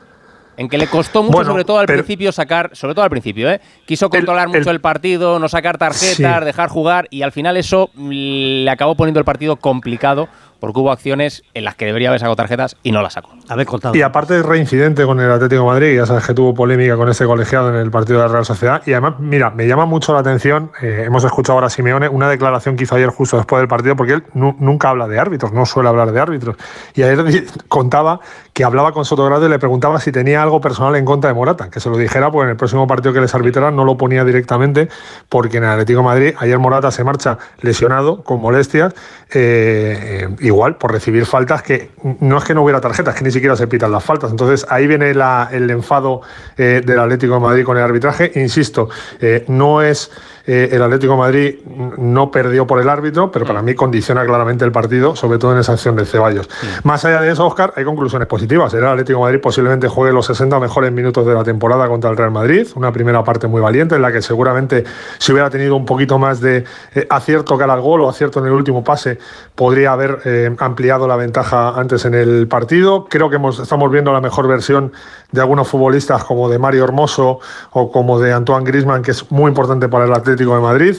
en 0.60 0.68
que 0.68 0.78
le 0.78 0.88
costó 0.88 1.24
mucho, 1.24 1.46
sobre 1.46 1.64
todo 1.64 1.80
al 1.80 1.86
principio, 1.86 2.34
sacar, 2.34 2.72
sobre 2.74 2.94
todo 2.94 3.04
al 3.04 3.10
principio, 3.10 3.50
¿eh? 3.50 3.62
quiso 3.86 4.10
controlar 4.10 4.50
mucho 4.50 4.72
el, 4.72 4.82
partido, 4.82 5.40
no 5.40 5.48
sacar 5.48 5.78
tarjetas, 5.78 6.44
dejar 6.44 6.68
jugar, 6.68 7.08
y 7.10 7.22
al 7.22 7.32
final 7.32 7.56
eso 7.56 7.90
le 7.98 8.70
acabó 8.70 8.96
poniendo 8.96 9.20
el 9.20 9.26
partido 9.26 9.56
complicado 9.56 10.28
porque 10.60 10.80
hubo 10.80 10.92
acciones 10.92 11.44
en 11.54 11.64
las 11.64 11.76
que 11.76 11.86
debería 11.86 12.10
haber 12.10 12.20
sacado 12.20 12.36
tarjetas 12.36 12.76
y 12.84 12.92
no 12.92 13.02
las 13.02 13.14
sacó. 13.14 13.30
Haber 13.48 13.66
contado. 13.66 13.96
Y 13.96 14.02
aparte 14.02 14.38
es 14.38 14.46
reincidente 14.46 15.06
con 15.06 15.20
el 15.20 15.32
Atlético 15.32 15.62
de 15.62 15.68
Madrid, 15.68 15.96
ya 15.96 16.06
sabes 16.06 16.26
que 16.26 16.34
tuvo 16.34 16.54
polémica 16.54 16.96
con 16.96 17.10
ese 17.10 17.26
colegiado 17.26 17.70
en 17.70 17.76
el 17.76 17.92
partido 17.92 18.20
de 18.20 18.26
la 18.26 18.32
Real 18.32 18.46
Sociedad. 18.46 18.82
Y 18.86 18.92
además, 18.94 19.16
mira, 19.20 19.50
me 19.50 19.68
llama 19.68 19.86
mucho 19.86 20.14
la 20.14 20.20
atención, 20.20 20.72
eh, 20.82 21.04
hemos 21.06 21.24
escuchado 21.24 21.56
ahora 21.56 21.68
a 21.68 21.70
Simeone, 21.70 22.10
una 22.10 22.30
declaración 22.30 22.76
que 22.76 22.84
hizo 22.84 22.96
ayer 22.96 23.10
justo 23.10 23.38
después 23.38 23.62
del 23.62 23.68
partido, 23.68 23.96
porque 23.96 24.14
él 24.14 24.24
nunca 24.34 24.90
habla 24.90 25.08
de 25.08 25.20
árbitros, 25.20 25.54
no 25.54 25.66
suele 25.66 25.90
hablar 25.90 26.12
de 26.12 26.20
árbitros. 26.20 26.56
Y 26.94 27.04
ayer 27.04 27.46
contaba 27.68 28.20
que 28.54 28.64
hablaba 28.64 28.92
con 28.92 29.06
Sotogrado 29.06 29.46
y 29.46 29.50
le 29.50 29.60
preguntaba 29.60 30.00
si 30.00 30.12
tenía 30.12 30.44
algo 30.44 30.60
personal 30.60 30.96
en 30.96 31.06
contra 31.06 31.30
de 31.30 31.34
Morata, 31.34 31.70
que 31.70 31.80
se 31.80 31.90
lo 31.90 31.98
dijera, 31.98 32.30
pues 32.32 32.44
en 32.46 32.52
el 32.52 32.58
próximo 32.58 32.88
partido 32.88 33.14
que 33.14 33.22
les 33.22 33.34
arbitrara 33.34 33.72
no 33.72 33.86
lo 33.86 33.98
ponía 33.98 34.26
directamente, 34.26 34.90
porque 35.30 35.58
en 35.58 35.64
el 35.64 35.70
Atlético 35.70 36.00
de 36.00 36.06
Madrid 36.06 36.34
ayer 36.40 36.60
Morata 36.60 36.92
se 36.92 37.04
marcha 37.04 37.38
lesionado, 37.62 38.24
con 38.24 38.42
molestias, 38.42 38.94
eh, 39.32 40.28
igual 40.50 40.76
por 40.76 40.92
recibir 40.92 41.26
faltas 41.26 41.64
que 41.64 41.92
no 42.20 42.38
es 42.38 42.44
que 42.44 42.54
no 42.54 42.64
hubiera 42.64 42.82
tarjetas, 42.82 43.16
que 43.16 43.24
ni 43.24 43.32
siquiera 43.32 43.56
se 43.56 43.68
pitan 43.68 43.92
las 43.92 44.04
faltas. 44.04 44.32
Entonces 44.32 44.66
ahí 44.70 44.88
viene 44.88 45.12
el 45.12 45.70
enfado 45.70 46.22
eh, 46.58 46.82
del 46.86 47.00
Atlético 47.00 47.36
de 47.36 47.40
Madrid 47.40 47.64
con 47.64 47.78
el 47.78 47.84
arbitraje. 47.84 48.32
Insisto, 48.36 48.90
eh, 49.22 49.46
no 49.48 49.82
es 49.82 50.12
eh, 50.52 50.70
el 50.72 50.82
Atlético 50.82 51.14
de 51.14 51.20
Madrid 51.20 51.56
no 52.00 52.32
perdió 52.32 52.66
por 52.66 52.82
el 52.82 52.90
árbitro, 52.90 53.30
pero 53.32 53.46
para 53.46 53.62
mm. 53.62 53.66
mí 53.66 53.76
condiciona 53.76 54.26
claramente 54.26 54.66
el 54.66 54.72
partido, 54.72 55.16
sobre 55.16 55.38
todo 55.38 55.54
en 55.54 55.60
esa 55.60 55.74
acción 55.74 55.96
de 55.96 56.08
Ceballos. 56.08 56.50
Mm. 56.50 56.88
Más 56.88 57.06
allá 57.06 57.22
de 57.22 57.32
eso, 57.32 57.46
Oscar, 57.46 57.72
hay 57.76 57.84
conclusiones 57.84 58.28
positivas. 58.28 58.74
El 58.74 58.84
Atlético 58.84 59.20
de 59.20 59.26
Madrid 59.26 59.42
posiblemente 59.42 59.88
juegue 59.88 60.12
los 60.12 60.26
60 60.26 60.60
mejores 60.60 60.92
minutos 60.92 61.24
de 61.28 61.36
la 61.36 61.44
temporada 61.44 61.88
contra 61.88 62.10
el 62.10 62.18
Real 62.18 62.32
Madrid, 62.32 62.68
una 62.74 62.92
primera 62.92 63.24
parte 63.24 63.46
muy 63.46 63.62
valiente 63.62 63.94
en 63.94 64.02
la 64.02 64.12
que 64.12 64.24
seguramente 64.24 64.86
si 65.20 65.32
hubiera 65.32 65.52
tenido 65.52 65.76
un 65.76 65.86
poquito 65.86 66.18
más 66.18 66.42
de 66.42 66.64
eh, 66.96 67.06
acierto 67.12 67.56
cara 67.56 67.74
al 67.74 67.82
gol 67.82 68.02
o 68.02 68.10
acierto 68.10 68.40
en 68.40 68.48
el 68.48 68.54
último 68.54 68.84
pase, 68.84 69.20
podría 69.54 69.92
haber 69.92 70.18
eh, 70.26 70.56
ampliado 70.58 71.08
la 71.08 71.16
ventaja 71.16 71.80
antes 71.80 72.06
en 72.06 72.16
el 72.16 72.48
partido. 72.48 73.06
Creo 73.08 73.30
que 73.30 73.38
estamos 73.62 73.92
viendo 73.92 74.12
la 74.12 74.20
mejor 74.20 74.48
versión 74.48 74.94
de 75.32 75.42
algunos 75.42 75.68
futbolistas 75.68 76.24
como 76.24 76.50
de 76.50 76.58
Mario 76.58 76.86
Hermoso 76.86 77.40
o 77.70 77.92
como 77.92 78.20
de 78.20 78.34
Antoine 78.34 78.66
Grisman, 78.66 79.04
que 79.04 79.12
es 79.12 79.32
muy 79.32 79.50
importante 79.50 79.88
para 79.88 80.06
el 80.06 80.14
Atlético 80.14 80.39
de 80.56 80.62
Madrid. 80.62 80.96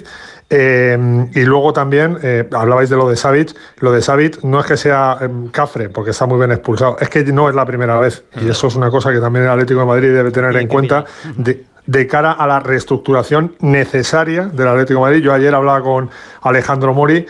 Eh, 0.52 1.28
y 1.32 1.42
luego 1.42 1.72
también 1.72 2.18
eh, 2.24 2.48
hablabais 2.52 2.90
de 2.90 2.96
lo 2.96 3.08
de 3.08 3.16
Savic. 3.16 3.54
Lo 3.78 3.92
de 3.92 4.02
Savic 4.02 4.42
no 4.42 4.58
es 4.60 4.66
que 4.66 4.76
sea 4.76 5.16
em, 5.20 5.48
cafre, 5.48 5.88
porque 5.88 6.10
está 6.10 6.26
muy 6.26 6.38
bien 6.38 6.50
expulsado, 6.50 6.96
es 7.00 7.08
que 7.08 7.22
no 7.24 7.48
es 7.48 7.54
la 7.54 7.64
primera 7.64 7.98
vez. 8.00 8.24
Y 8.40 8.48
eso 8.48 8.66
es 8.66 8.74
una 8.74 8.90
cosa 8.90 9.12
que 9.12 9.20
también 9.20 9.44
el 9.44 9.50
Atlético 9.52 9.80
de 9.80 9.86
Madrid 9.86 10.12
debe 10.12 10.32
tener 10.32 10.56
en 10.56 10.66
cuenta. 10.66 11.04
De, 11.36 11.66
de 11.86 12.06
cara 12.06 12.32
a 12.32 12.46
la 12.46 12.60
reestructuración 12.60 13.56
necesaria 13.60 14.46
del 14.46 14.68
Atlético 14.68 15.00
de 15.00 15.06
Madrid. 15.06 15.22
Yo 15.24 15.32
ayer 15.32 15.52
hablaba 15.52 15.80
con 15.82 16.10
Alejandro 16.42 16.94
Mori, 16.94 17.16
eh, 17.16 17.26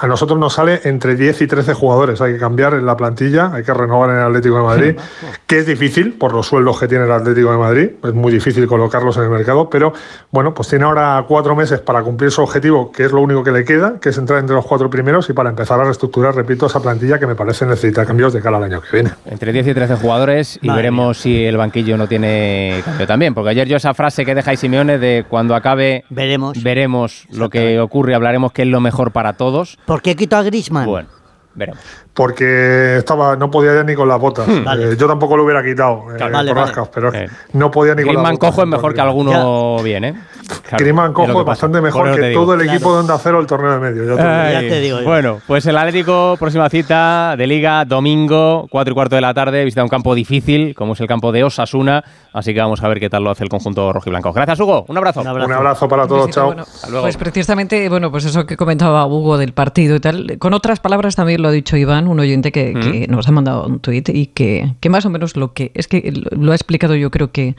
a 0.00 0.06
nosotros 0.06 0.38
nos 0.38 0.54
sale 0.54 0.80
entre 0.84 1.16
10 1.16 1.42
y 1.42 1.46
13 1.46 1.74
jugadores, 1.74 2.20
hay 2.20 2.34
que 2.34 2.38
cambiar 2.38 2.74
en 2.74 2.86
la 2.86 2.96
plantilla, 2.96 3.52
hay 3.52 3.62
que 3.62 3.72
renovar 3.72 4.10
en 4.10 4.16
el 4.16 4.22
Atlético 4.22 4.56
de 4.56 4.62
Madrid, 4.62 4.96
que 5.46 5.58
es 5.58 5.66
difícil 5.66 6.14
por 6.14 6.32
los 6.34 6.46
sueldos 6.46 6.78
que 6.78 6.88
tiene 6.88 7.04
el 7.04 7.12
Atlético 7.12 7.52
de 7.52 7.58
Madrid, 7.58 7.90
es 8.02 8.14
muy 8.14 8.32
difícil 8.32 8.66
colocarlos 8.66 9.16
en 9.16 9.24
el 9.24 9.30
mercado, 9.30 9.68
pero 9.70 9.92
bueno, 10.30 10.54
pues 10.54 10.68
tiene 10.68 10.84
ahora 10.84 11.24
cuatro 11.26 11.56
meses 11.56 11.80
para 11.80 12.02
cumplir 12.02 12.30
su 12.30 12.42
objetivo, 12.42 12.92
que 12.92 13.04
es 13.04 13.12
lo 13.12 13.20
único 13.20 13.42
que 13.42 13.52
le 13.52 13.64
queda, 13.64 13.98
que 14.00 14.10
es 14.10 14.18
entrar 14.18 14.38
entre 14.40 14.56
los 14.56 14.66
cuatro 14.66 14.90
primeros 14.90 15.28
y 15.30 15.32
para 15.32 15.50
empezar 15.50 15.80
a 15.80 15.84
reestructurar, 15.84 16.34
repito, 16.34 16.66
esa 16.66 16.80
plantilla 16.80 17.18
que 17.18 17.26
me 17.26 17.34
parece 17.34 17.66
necesita 17.66 18.04
cambios 18.04 18.32
de 18.32 18.40
cara 18.40 18.56
al 18.56 18.64
año 18.64 18.80
que 18.80 18.88
viene. 18.92 19.10
Entre 19.26 19.52
10 19.52 19.68
y 19.68 19.74
13 19.74 19.96
jugadores 19.96 20.58
y 20.60 20.68
veremos 20.68 21.18
si 21.18 21.44
el 21.44 21.56
banquillo 21.56 21.96
no 21.96 22.06
tiene 22.06 22.82
cambio 22.84 23.06
también, 23.06 23.34
porque 23.34 23.50
ayer 23.50 23.68
yo 23.68 23.76
esa 23.76 23.94
frase 23.94 24.24
que 24.24 24.34
dejáis 24.34 24.60
Simeone 24.60 24.98
de 24.98 25.24
cuando 25.28 25.54
acabe 25.54 26.04
veremos, 26.10 26.62
veremos 26.62 27.26
lo 27.30 27.50
que 27.50 27.80
ocurre, 27.80 28.14
hablaremos 28.14 28.52
qué 28.52 28.62
es 28.62 28.68
lo 28.68 28.80
mejor 28.80 29.12
para 29.12 29.34
todos. 29.34 29.61
¿Por 29.86 30.02
qué 30.02 30.16
quitó 30.16 30.36
a 30.36 30.42
Grisman? 30.42 30.86
Bueno, 30.86 31.08
veremos 31.54 31.80
porque 32.14 32.98
estaba 32.98 33.36
no 33.36 33.50
podía 33.50 33.74
ya 33.74 33.84
ni 33.84 33.94
con 33.94 34.08
las 34.08 34.20
botas. 34.20 34.46
Hmm. 34.46 34.66
Eh, 34.78 34.96
yo 34.98 35.06
tampoco 35.06 35.36
lo 35.36 35.44
hubiera 35.44 35.64
quitado 35.64 36.04
eh, 36.14 36.18
por 36.18 36.90
pero 36.90 37.14
eh. 37.14 37.28
no 37.54 37.70
podía 37.70 37.94
ni 37.94 38.02
con 38.02 38.14
las 38.14 38.22
botas. 38.22 38.38
cojo 38.38 38.62
es 38.62 38.68
mejor 38.68 38.94
que 38.94 39.00
alguno 39.00 39.82
bien, 39.82 40.04
¿eh? 40.04 40.14
Claro, 40.62 41.12
cojo 41.12 41.40
es 41.40 41.46
bastante 41.46 41.80
mejor 41.80 42.14
que 42.14 42.32
todo 42.32 42.54
el 42.54 42.68
equipo 42.68 42.92
de 42.92 43.00
Onda 43.00 43.18
Cero 43.18 43.40
el 43.40 43.46
torneo 43.46 43.72
de 43.72 43.78
medio. 43.78 44.16
Ya 44.16 44.60
te, 44.60 44.80
digo. 44.80 45.02
Bueno, 45.02 45.40
pues 45.46 45.64
el 45.66 45.76
Atlético, 45.76 46.36
próxima 46.38 46.68
cita 46.68 47.34
de 47.36 47.46
Liga, 47.46 47.84
domingo, 47.84 48.66
4 48.70 48.92
y 48.92 48.94
cuarto 48.94 49.14
de 49.16 49.22
la 49.22 49.32
tarde, 49.32 49.64
visita 49.64 49.82
un 49.82 49.88
campo 49.88 50.14
difícil, 50.14 50.74
como 50.74 50.92
es 50.92 51.00
el 51.00 51.06
campo 51.06 51.32
de 51.32 51.44
Osasuna. 51.44 52.04
Así 52.32 52.54
que 52.54 52.60
vamos 52.60 52.82
a 52.82 52.88
ver 52.88 53.00
qué 53.00 53.08
tal 53.10 53.24
lo 53.24 53.30
hace 53.30 53.44
el 53.44 53.50
conjunto 53.50 53.92
rojiblanco. 53.92 54.32
Gracias, 54.32 54.58
Hugo. 54.60 54.84
Un 54.88 54.96
abrazo. 54.96 55.20
Un 55.20 55.52
abrazo, 55.52 55.88
para 55.88 56.06
todos. 56.06 56.30
Chao. 56.30 56.54
pues 57.00 57.16
precisamente, 57.16 57.88
bueno, 57.88 58.10
pues 58.10 58.24
eso 58.24 58.44
que 58.46 58.56
comentaba 58.56 59.06
Hugo 59.06 59.38
del 59.38 59.52
partido 59.52 59.96
y 59.96 60.00
tal, 60.00 60.38
con 60.38 60.54
otras 60.54 60.80
palabras 60.80 61.16
también 61.16 61.42
lo 61.42 61.48
ha 61.48 61.52
dicho 61.52 61.76
Iván 61.76 62.01
un 62.08 62.20
oyente 62.20 62.52
que, 62.52 63.06
nos 63.08 63.28
ha 63.28 63.32
mandado 63.32 63.66
un 63.66 63.80
tuit 63.80 64.08
y 64.08 64.26
que, 64.26 64.74
que, 64.80 64.88
más 64.88 65.04
o 65.06 65.10
menos 65.10 65.36
lo 65.36 65.52
que 65.52 65.70
es 65.74 65.88
que 65.88 66.12
lo 66.30 66.52
ha 66.52 66.54
explicado 66.54 66.94
yo 66.94 67.10
creo 67.10 67.32
que, 67.32 67.56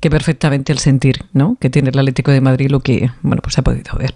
que 0.00 0.10
perfectamente 0.10 0.72
el 0.72 0.78
sentir 0.78 1.24
¿no? 1.32 1.56
que 1.60 1.70
tiene 1.70 1.90
el 1.90 1.98
Atlético 1.98 2.30
de 2.30 2.40
Madrid, 2.40 2.70
lo 2.70 2.80
que 2.80 3.10
bueno 3.22 3.42
pues 3.42 3.54
se 3.54 3.60
ha 3.60 3.64
podido 3.64 3.96
ver. 3.98 4.14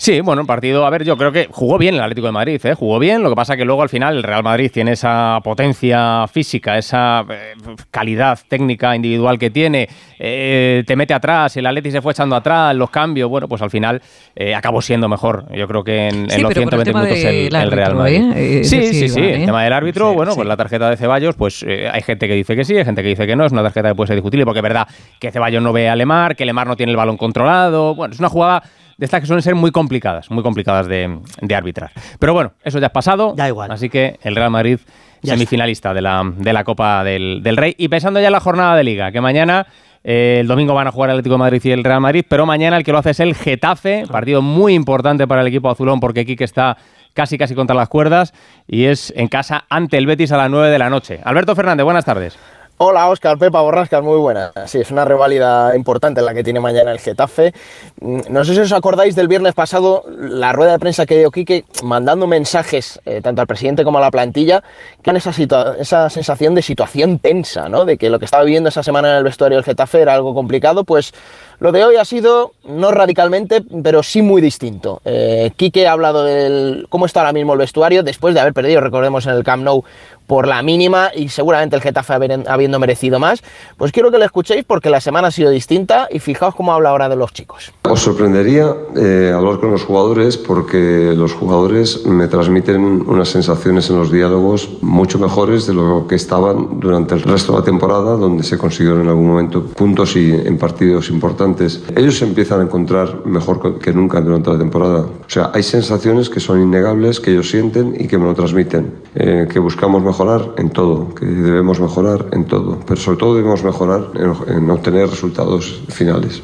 Sí, 0.00 0.22
bueno, 0.22 0.40
el 0.40 0.46
partido, 0.46 0.86
a 0.86 0.90
ver, 0.90 1.04
yo 1.04 1.14
creo 1.18 1.30
que 1.30 1.48
jugó 1.50 1.76
bien 1.76 1.94
el 1.94 2.00
Atlético 2.00 2.28
de 2.28 2.32
Madrid, 2.32 2.58
¿eh? 2.64 2.72
jugó 2.72 2.98
bien, 2.98 3.22
lo 3.22 3.28
que 3.28 3.36
pasa 3.36 3.54
que 3.54 3.66
luego 3.66 3.82
al 3.82 3.90
final 3.90 4.16
el 4.16 4.22
Real 4.22 4.42
Madrid 4.42 4.70
tiene 4.72 4.92
esa 4.92 5.40
potencia 5.44 6.26
física, 6.26 6.78
esa 6.78 7.26
eh, 7.28 7.52
calidad 7.90 8.38
técnica 8.48 8.96
individual 8.96 9.38
que 9.38 9.50
tiene, 9.50 9.90
eh, 10.18 10.84
te 10.86 10.96
mete 10.96 11.12
atrás, 11.12 11.54
el 11.58 11.66
Atlético 11.66 11.92
se 11.92 12.00
fue 12.00 12.12
echando 12.12 12.34
atrás, 12.34 12.74
los 12.74 12.88
cambios, 12.88 13.28
bueno, 13.28 13.46
pues 13.46 13.60
al 13.60 13.68
final 13.68 14.00
eh, 14.34 14.54
acabó 14.54 14.80
siendo 14.80 15.06
mejor, 15.06 15.44
yo 15.54 15.68
creo 15.68 15.84
que 15.84 16.08
en, 16.08 16.22
los 16.22 16.54
120 16.54 16.94
minutos 16.94 17.18
el, 17.18 17.70
Real 17.70 17.94
Madrid. 17.94 18.62
sí, 18.62 18.94
sí, 18.94 19.06
sí, 19.10 19.20
el 19.20 19.44
tema 19.44 19.64
del 19.64 19.74
árbitro, 19.74 20.14
bueno, 20.14 20.34
pues 20.34 20.48
la 20.48 20.56
tarjeta 20.56 20.88
de 20.88 20.96
Ceballos, 20.96 21.36
pues 21.36 21.62
hay 21.62 22.00
gente 22.00 22.26
que 22.26 22.32
dice 22.32 22.56
que 22.56 22.64
sí, 22.64 22.74
hay 22.74 22.86
gente 22.86 23.02
que 23.02 23.10
dice 23.10 23.26
que 23.26 23.36
no, 23.36 23.44
es 23.44 23.52
una 23.52 23.62
tarjeta 23.62 23.90
que 23.90 23.94
puede 23.94 24.06
ser 24.06 24.16
discutible, 24.16 24.46
porque 24.46 24.60
es 24.60 24.64
verdad 24.64 24.88
que 25.18 25.30
Ceballos 25.30 25.62
no 25.62 25.74
ve 25.74 25.90
a 25.90 25.94
Lemar, 25.94 26.36
que 26.36 26.46
Lemar 26.46 26.66
no 26.66 26.74
tiene 26.74 26.90
el 26.90 26.96
balón 26.96 27.18
controlado, 27.18 27.94
bueno, 27.94 28.14
es 28.14 28.18
una 28.18 28.30
jugada 28.30 28.62
de 29.00 29.06
estas 29.06 29.22
que 29.22 29.26
suelen 29.26 29.42
ser 29.42 29.54
muy 29.54 29.70
complicadas, 29.70 30.30
muy 30.30 30.42
complicadas 30.42 30.86
de, 30.86 31.18
arbitrar. 31.56 31.90
Pero 32.18 32.34
bueno, 32.34 32.52
eso 32.62 32.78
ya 32.78 32.88
es 32.88 32.92
pasado. 32.92 33.32
Da 33.34 33.48
igual. 33.48 33.70
Así 33.70 33.88
que 33.88 34.18
el 34.22 34.36
Real 34.36 34.50
Madrid, 34.50 34.78
semifinalista 35.22 35.94
de 35.94 36.02
la, 36.02 36.30
de 36.36 36.52
la 36.52 36.64
Copa 36.64 37.02
del, 37.02 37.56
Rey. 37.56 37.74
Y 37.78 37.88
pensando 37.88 38.20
ya 38.20 38.26
en 38.26 38.32
la 38.34 38.40
jornada 38.40 38.76
de 38.76 38.84
Liga, 38.84 39.10
que 39.10 39.20
mañana. 39.20 39.66
Eh, 40.02 40.38
el 40.40 40.46
domingo 40.46 40.72
van 40.72 40.86
a 40.86 40.92
jugar 40.92 41.10
el 41.10 41.16
Atlético 41.16 41.34
de 41.34 41.40
Madrid 41.40 41.60
y 41.62 41.72
el 41.72 41.84
Real 41.84 42.00
Madrid, 42.00 42.24
pero 42.26 42.46
mañana 42.46 42.78
el 42.78 42.84
que 42.84 42.90
lo 42.90 42.96
hace 42.96 43.10
es 43.10 43.20
el 43.20 43.34
Getafe, 43.34 44.04
partido 44.10 44.40
muy 44.40 44.72
importante 44.72 45.28
para 45.28 45.42
el 45.42 45.48
equipo 45.48 45.68
azulón 45.68 46.00
porque 46.00 46.24
Quique 46.24 46.42
está 46.42 46.78
casi 47.12 47.36
casi 47.36 47.54
contra 47.54 47.76
las 47.76 47.90
cuerdas 47.90 48.32
y 48.66 48.86
es 48.86 49.12
en 49.14 49.28
casa 49.28 49.66
ante 49.68 49.98
el 49.98 50.06
Betis 50.06 50.32
a 50.32 50.38
las 50.38 50.50
9 50.50 50.70
de 50.70 50.78
la 50.78 50.88
noche. 50.88 51.20
Alberto 51.22 51.54
Fernández, 51.54 51.84
buenas 51.84 52.06
tardes. 52.06 52.38
Hola 52.82 53.10
Oscar, 53.10 53.36
Pepa 53.36 53.60
Borrascas, 53.60 54.02
muy 54.02 54.16
buena. 54.16 54.52
Sí, 54.64 54.78
es 54.78 54.90
una 54.90 55.04
reválida 55.04 55.76
importante 55.76 56.22
la 56.22 56.32
que 56.32 56.42
tiene 56.42 56.60
mañana 56.60 56.90
el 56.90 56.98
Getafe. 56.98 57.52
Mm, 58.00 58.20
no 58.30 58.42
sé 58.42 58.54
si 58.54 58.60
os 58.60 58.72
acordáis 58.72 59.14
del 59.14 59.28
viernes 59.28 59.52
pasado, 59.52 60.02
la 60.08 60.54
rueda 60.54 60.72
de 60.72 60.78
prensa 60.78 61.04
que 61.04 61.18
dio 61.18 61.30
Quique 61.30 61.66
mandando 61.82 62.26
mensajes 62.26 62.98
eh, 63.04 63.20
tanto 63.20 63.42
al 63.42 63.46
presidente 63.46 63.84
como 63.84 63.98
a 63.98 64.00
la 64.00 64.10
plantilla, 64.10 64.64
que 65.02 65.10
esa, 65.10 66.08
sensación 66.08 66.54
de 66.54 66.62
situación 66.62 67.18
tensa, 67.18 67.68
¿no? 67.68 67.84
De 67.84 67.98
que 67.98 68.08
lo 68.08 68.18
que 68.18 68.24
estaba 68.24 68.44
viviendo 68.44 68.70
esa 68.70 68.82
semana 68.82 69.10
en 69.10 69.16
el 69.18 69.24
vestuario 69.24 69.58
del 69.58 69.64
Getafe 69.66 70.00
era 70.00 70.14
algo 70.14 70.32
complicado, 70.32 70.84
pues 70.84 71.12
lo 71.58 71.72
de 71.72 71.84
hoy 71.84 71.96
ha 71.96 72.06
sido, 72.06 72.52
no 72.64 72.92
radicalmente, 72.92 73.62
pero 73.82 74.02
sí 74.02 74.22
muy 74.22 74.40
distinto. 74.40 75.02
Eh, 75.04 75.50
Quique 75.54 75.86
ha 75.86 75.92
hablado 75.92 76.24
de 76.24 76.86
cómo 76.88 77.04
está 77.04 77.20
ahora 77.20 77.34
mismo 77.34 77.52
el 77.52 77.58
vestuario, 77.58 78.02
después 78.02 78.32
de 78.32 78.40
haber 78.40 78.54
perdido, 78.54 78.80
recordemos, 78.80 79.26
en 79.26 79.34
el 79.34 79.44
Camp 79.44 79.64
Nou 79.64 79.84
por 80.30 80.46
la 80.46 80.62
mínima 80.62 81.10
y 81.12 81.28
seguramente 81.28 81.74
el 81.74 81.82
Getafe 81.82 82.12
habiendo 82.46 82.78
merecido 82.78 83.18
más. 83.18 83.42
Pues 83.76 83.90
quiero 83.90 84.12
que 84.12 84.18
lo 84.18 84.24
escuchéis 84.24 84.64
porque 84.64 84.88
la 84.88 85.00
semana 85.00 85.26
ha 85.26 85.30
sido 85.32 85.50
distinta 85.50 86.06
y 86.08 86.20
fijaos 86.20 86.54
cómo 86.54 86.72
habla 86.72 86.90
ahora 86.90 87.08
de 87.08 87.16
los 87.16 87.32
chicos. 87.32 87.72
Os 87.82 87.98
sorprendería 87.98 88.72
eh, 88.94 89.32
hablar 89.34 89.58
con 89.58 89.72
los 89.72 89.82
jugadores 89.82 90.36
porque 90.36 91.14
los 91.16 91.32
jugadores 91.32 92.06
me 92.06 92.28
transmiten 92.28 92.80
unas 92.80 93.28
sensaciones 93.28 93.90
en 93.90 93.98
los 93.98 94.12
diálogos 94.12 94.68
mucho 94.82 95.18
mejores 95.18 95.66
de 95.66 95.74
lo 95.74 96.06
que 96.06 96.14
estaban 96.14 96.78
durante 96.78 97.16
el 97.16 97.22
resto 97.22 97.50
de 97.54 97.58
la 97.58 97.64
temporada, 97.64 98.16
donde 98.16 98.44
se 98.44 98.56
consiguieron 98.56 99.00
en 99.00 99.08
algún 99.08 99.26
momento 99.26 99.64
puntos 99.64 100.14
y 100.14 100.30
en 100.30 100.58
partidos 100.58 101.10
importantes. 101.10 101.82
Ellos 101.96 102.16
se 102.16 102.24
empiezan 102.24 102.60
a 102.60 102.62
encontrar 102.62 103.26
mejor 103.26 103.80
que 103.80 103.92
nunca 103.92 104.20
durante 104.20 104.48
la 104.48 104.58
temporada. 104.58 105.00
O 105.00 105.28
sea, 105.28 105.50
hay 105.52 105.64
sensaciones 105.64 106.30
que 106.30 106.38
son 106.38 106.62
innegables, 106.62 107.18
que 107.18 107.32
ellos 107.32 107.50
sienten 107.50 107.96
y 107.98 108.06
que 108.06 108.16
me 108.16 108.26
lo 108.26 108.34
transmiten, 108.34 108.94
eh, 109.16 109.48
que 109.50 109.58
buscamos 109.58 110.00
mejor 110.00 110.19
mejorar 110.20 110.54
en 110.58 110.68
todo, 110.68 111.14
que 111.14 111.24
debemos 111.24 111.80
mejorar 111.80 112.26
en 112.32 112.44
todo, 112.44 112.78
pero 112.86 113.00
sobre 113.00 113.18
todo 113.18 113.36
debemos 113.36 113.64
mejorar 113.64 114.08
en, 114.14 114.70
obtener 114.70 115.08
resultados 115.08 115.82
finales. 115.88 116.42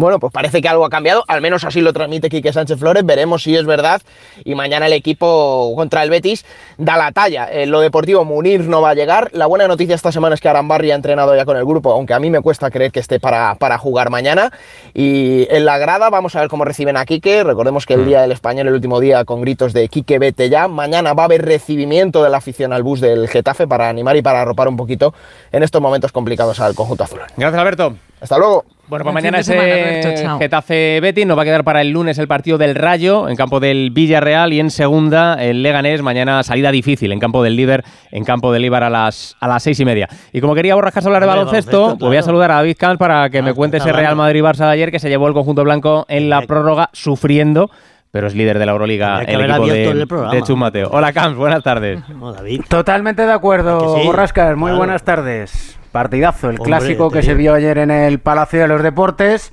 Bueno, 0.00 0.18
pues 0.18 0.32
parece 0.32 0.62
que 0.62 0.68
algo 0.70 0.86
ha 0.86 0.88
cambiado, 0.88 1.24
al 1.28 1.42
menos 1.42 1.62
así 1.62 1.82
lo 1.82 1.92
transmite 1.92 2.30
Quique 2.30 2.54
Sánchez 2.54 2.78
Flores, 2.78 3.04
veremos 3.04 3.42
si 3.42 3.54
es 3.54 3.66
verdad 3.66 4.00
y 4.46 4.54
mañana 4.54 4.86
el 4.86 4.94
equipo 4.94 5.74
contra 5.76 6.02
el 6.02 6.08
Betis 6.08 6.46
da 6.78 6.96
la 6.96 7.12
talla. 7.12 7.46
En 7.52 7.70
lo 7.70 7.80
deportivo 7.80 8.24
Munir 8.24 8.62
no 8.62 8.80
va 8.80 8.88
a 8.88 8.94
llegar, 8.94 9.28
la 9.34 9.44
buena 9.44 9.68
noticia 9.68 9.94
esta 9.94 10.10
semana 10.10 10.36
es 10.36 10.40
que 10.40 10.48
Arambarri 10.48 10.90
ha 10.90 10.94
entrenado 10.94 11.36
ya 11.36 11.44
con 11.44 11.58
el 11.58 11.66
grupo, 11.66 11.92
aunque 11.92 12.14
a 12.14 12.18
mí 12.18 12.30
me 12.30 12.40
cuesta 12.40 12.70
creer 12.70 12.92
que 12.92 13.00
esté 13.00 13.20
para, 13.20 13.56
para 13.56 13.76
jugar 13.76 14.08
mañana 14.08 14.50
y 14.94 15.46
en 15.50 15.66
la 15.66 15.76
grada 15.76 16.08
vamos 16.08 16.34
a 16.34 16.40
ver 16.40 16.48
cómo 16.48 16.64
reciben 16.64 16.96
a 16.96 17.04
Quique, 17.04 17.44
recordemos 17.44 17.84
que 17.84 17.92
el 17.92 18.00
mm. 18.00 18.06
día 18.06 18.22
del 18.22 18.32
español, 18.32 18.68
el 18.68 18.72
último 18.72 19.00
día 19.00 19.26
con 19.26 19.42
gritos 19.42 19.74
de 19.74 19.86
Quique 19.88 20.18
vete 20.18 20.48
ya, 20.48 20.66
mañana 20.66 21.12
va 21.12 21.24
a 21.24 21.26
haber 21.26 21.44
recibimiento 21.44 22.24
de 22.24 22.30
la 22.30 22.38
afición 22.38 22.72
al 22.72 22.82
bus 22.82 23.02
del 23.02 23.28
Getafe 23.28 23.66
para 23.66 23.90
animar 23.90 24.16
y 24.16 24.22
para 24.22 24.40
arropar 24.40 24.66
un 24.66 24.78
poquito 24.78 25.12
en 25.52 25.62
estos 25.62 25.82
momentos 25.82 26.10
complicados 26.10 26.58
al 26.58 26.74
conjunto 26.74 27.04
azul. 27.04 27.20
Gracias 27.36 27.60
Alberto. 27.60 27.96
Hasta 28.18 28.38
luego. 28.38 28.64
Bueno, 28.90 29.04
pues 29.04 29.14
mañana 29.14 29.38
ese 29.38 30.02
Getafe 30.40 30.98
Betis 31.00 31.24
nos 31.24 31.38
va 31.38 31.42
a 31.42 31.44
quedar 31.44 31.62
para 31.62 31.80
el 31.80 31.90
lunes 31.90 32.18
el 32.18 32.26
partido 32.26 32.58
del 32.58 32.74
Rayo 32.74 33.28
en 33.28 33.36
campo 33.36 33.60
del 33.60 33.92
Villarreal 33.92 34.52
y 34.52 34.58
en 34.58 34.70
segunda 34.70 35.34
el 35.34 35.62
Leganés. 35.62 36.02
Mañana 36.02 36.42
salida 36.42 36.72
difícil 36.72 37.12
en 37.12 37.20
campo 37.20 37.44
del 37.44 37.54
líder, 37.54 37.84
en 38.10 38.24
campo 38.24 38.52
del 38.52 38.64
Ibar 38.64 38.82
a 38.82 38.90
las, 38.90 39.36
a 39.38 39.46
las 39.46 39.62
seis 39.62 39.78
y 39.78 39.84
media. 39.84 40.08
Y 40.32 40.40
como 40.40 40.56
quería 40.56 40.74
Borrascas 40.74 41.06
hablar 41.06 41.22
de 41.22 41.28
baloncesto, 41.28 41.96
pues 41.98 42.08
voy 42.08 42.16
a 42.16 42.22
saludar 42.22 42.50
a 42.50 42.56
David 42.56 42.76
Camps 42.76 42.98
para 42.98 43.30
que 43.30 43.42
me 43.42 43.54
cuente 43.54 43.76
ese 43.76 43.92
Real 43.92 44.16
Madrid-Barça 44.16 44.66
de 44.66 44.72
ayer 44.72 44.90
que 44.90 44.98
se 44.98 45.08
llevó 45.08 45.28
el 45.28 45.34
conjunto 45.34 45.62
blanco 45.62 46.04
en 46.08 46.28
la 46.28 46.42
prórroga 46.42 46.90
sufriendo 46.92 47.70
pero 48.12 48.26
es 48.26 48.34
líder 48.34 48.58
de 48.58 48.66
la 48.66 48.72
Euroliga 48.72 49.22
el 49.22 49.40
equipo 49.40 49.66
de, 49.66 50.36
de 50.36 50.42
Chumateo. 50.42 50.90
Hola 50.90 51.12
Camps, 51.12 51.38
buenas 51.38 51.62
tardes. 51.62 52.00
Totalmente 52.68 53.24
de 53.24 53.32
acuerdo, 53.32 53.98
Borrascas, 54.04 54.56
muy 54.56 54.72
buenas 54.72 55.04
tardes. 55.04 55.79
Partidazo, 55.92 56.50
el 56.50 56.58
clásico 56.58 57.10
que 57.10 57.22
se 57.22 57.34
vio 57.34 57.54
ayer 57.54 57.78
en 57.78 57.90
el 57.90 58.20
Palacio 58.20 58.60
de 58.60 58.68
los 58.68 58.82
Deportes, 58.82 59.52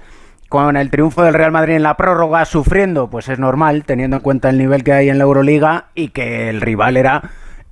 con 0.50 0.77
el 0.77 0.89
triunfo 0.89 1.24
del 1.24 1.34
Real 1.34 1.51
Madrid 1.51 1.75
en 1.75 1.84
la 1.84 1.98
prórroga 1.98 2.46
sufriendo, 2.46 3.10
pues 3.10 3.27
es 3.27 3.39
normal, 3.39 3.84
teniendo 3.86 4.17
en 4.17 4.22
cuenta 4.22 4.50
el 4.50 4.58
nivel 4.58 4.84
que 4.84 4.94
hay 4.94 5.10
en 5.10 5.17
la 5.17 5.24
Euroliga 5.24 5.88
y 5.96 6.10
que 6.10 6.50
el 6.50 6.62
rival 6.62 6.96
era 6.96 7.24